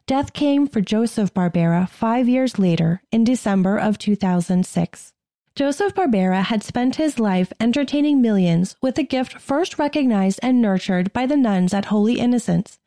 Death 0.06 0.32
came 0.32 0.66
for 0.66 0.80
Joseph 0.80 1.32
Barbera 1.32 1.88
five 1.88 2.28
years 2.28 2.58
later, 2.58 3.02
in 3.12 3.24
December 3.24 3.76
of 3.76 3.98
2006. 3.98 5.12
Joseph 5.54 5.94
Barbera 5.94 6.44
had 6.44 6.62
spent 6.62 6.96
his 6.96 7.18
life 7.18 7.52
entertaining 7.58 8.22
millions 8.22 8.76
with 8.80 8.96
a 8.96 9.02
gift 9.02 9.34
first 9.40 9.78
recognized 9.78 10.38
and 10.42 10.62
nurtured 10.62 11.12
by 11.12 11.26
the 11.26 11.36
nuns 11.36 11.74
at 11.74 11.86
Holy 11.86 12.20
Innocents, 12.20 12.78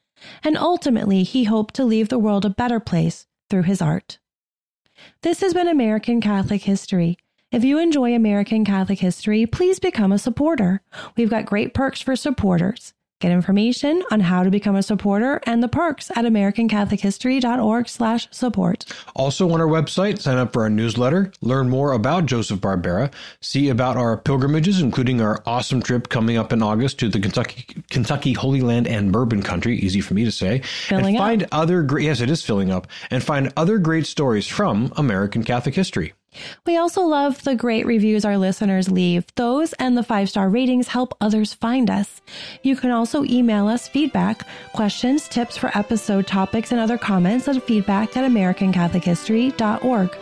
and 0.44 0.58
ultimately 0.58 1.24
he 1.24 1.44
hoped 1.44 1.74
to 1.76 1.84
leave 1.84 2.10
the 2.10 2.20
world 2.20 2.46
a 2.46 2.50
better 2.50 2.80
place 2.80 3.28
through 3.50 3.64
his 3.64 3.82
art. 3.82 4.20
This 5.22 5.42
has 5.42 5.54
been 5.54 5.68
American 5.68 6.22
Catholic 6.22 6.64
History. 6.64 7.18
If 7.52 7.64
you 7.64 7.80
enjoy 7.80 8.16
American 8.16 8.64
Catholic 8.64 9.00
history, 9.00 9.46
please 9.46 9.78
become 9.78 10.12
a 10.12 10.18
supporter. 10.18 10.82
We've 11.18 11.30
got 11.30 11.46
great 11.46 11.74
perks 11.74 12.02
for 12.02 12.16
supporters. 12.16 12.94
Get 13.22 13.32
information 13.32 14.02
on 14.10 14.20
how 14.20 14.42
to 14.42 14.50
become 14.50 14.76
a 14.76 14.82
supporter 14.82 15.40
and 15.46 15.62
the 15.62 15.68
perks 15.68 16.10
at 16.16 16.26
americancatholichistory.org 16.26 17.88
slash 17.88 18.28
support. 18.32 18.86
Also 19.16 19.52
on 19.52 19.62
our 19.62 19.68
website, 19.68 20.20
sign 20.20 20.40
up 20.40 20.54
for 20.54 20.64
our 20.64 20.72
newsletter, 20.72 21.32
learn 21.42 21.70
more 21.70 21.92
about 21.92 22.26
Joseph 22.26 22.60
Barbera, 22.60 23.12
see 23.40 23.70
about 23.70 23.96
our 23.96 24.18
pilgrimages, 24.18 24.82
including 24.82 25.22
our 25.22 25.44
awesome 25.46 25.84
trip 25.84 26.10
coming 26.10 26.36
up 26.36 26.52
in 26.52 26.64
August 26.64 26.98
to 26.98 27.10
the 27.10 27.20
Kentucky 27.20 27.84
Kentucky 27.92 28.34
Holy 28.34 28.62
Land 28.62 28.88
and 28.88 29.12
Bourbon 29.12 29.44
Country, 29.44 29.78
easy 29.78 30.02
for 30.02 30.16
me 30.16 30.26
to 30.26 30.32
say, 30.32 30.64
Filling 30.88 31.16
and 31.16 31.18
up. 31.18 31.22
find 31.22 31.48
other 31.52 31.84
great 31.84 32.06
yes, 32.06 32.22
it 32.22 32.32
is 32.32 32.42
filling 32.42 32.72
up, 32.72 32.88
and 33.12 33.24
find 33.24 33.54
other 33.56 33.78
great 33.78 34.08
stories 34.08 34.48
from 34.48 34.92
American 34.98 35.44
Catholic 35.44 35.76
history. 35.76 36.14
We 36.66 36.78
also 36.78 37.02
love 37.02 37.44
the 37.44 37.56
great 37.56 37.86
reviews 37.86 38.26
our 38.26 38.38
listeners 38.38 38.90
leave. 38.90 39.26
Those 39.36 39.74
and 39.74 39.98
the 39.98 40.04
five 40.04 40.30
star 40.30 40.50
ratings 40.50 40.88
help 40.88 41.16
others 41.20 41.54
find 41.54 41.90
us. 41.90 42.22
You 42.64 42.76
can 42.76 42.92
also 42.92 43.24
email 43.26 43.68
us 43.68 43.88
feedback, 43.88 44.48
questions, 44.74 45.28
tips 45.28 45.58
for 45.58 45.76
episode 45.78 46.28
topics, 46.28 46.72
and 46.72 46.80
other 46.80 46.98
comments 46.98 47.48
at 47.48 47.62
feedback 47.64 48.16
at 48.16 48.30
AmericanCatholicHistory.org. 48.30 50.18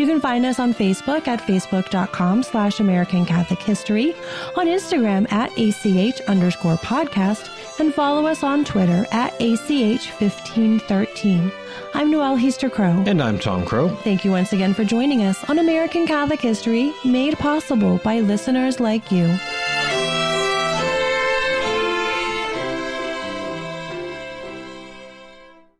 You 0.00 0.06
can 0.06 0.18
find 0.18 0.46
us 0.46 0.58
on 0.58 0.72
Facebook 0.72 1.28
at 1.28 1.42
facebook.com 1.42 2.42
slash 2.42 2.80
American 2.80 3.26
Catholic 3.26 3.60
History, 3.60 4.14
on 4.56 4.66
Instagram 4.66 5.30
at 5.30 5.52
ACH 5.58 6.22
underscore 6.22 6.76
podcast, 6.76 7.50
and 7.78 7.92
follow 7.92 8.26
us 8.26 8.42
on 8.42 8.64
Twitter 8.64 9.06
at 9.12 9.38
ACH1513. 9.40 11.52
I'm 11.92 12.10
Noelle 12.10 12.38
Heaster 12.38 12.70
Crowe. 12.70 13.04
And 13.06 13.20
I'm 13.20 13.38
Tom 13.38 13.66
Crowe. 13.66 13.94
Thank 13.96 14.24
you 14.24 14.30
once 14.30 14.54
again 14.54 14.72
for 14.72 14.84
joining 14.84 15.22
us 15.22 15.44
on 15.50 15.58
American 15.58 16.06
Catholic 16.06 16.40
History, 16.40 16.94
made 17.04 17.38
possible 17.38 17.98
by 17.98 18.20
listeners 18.20 18.80
like 18.80 19.12
you. 19.12 19.38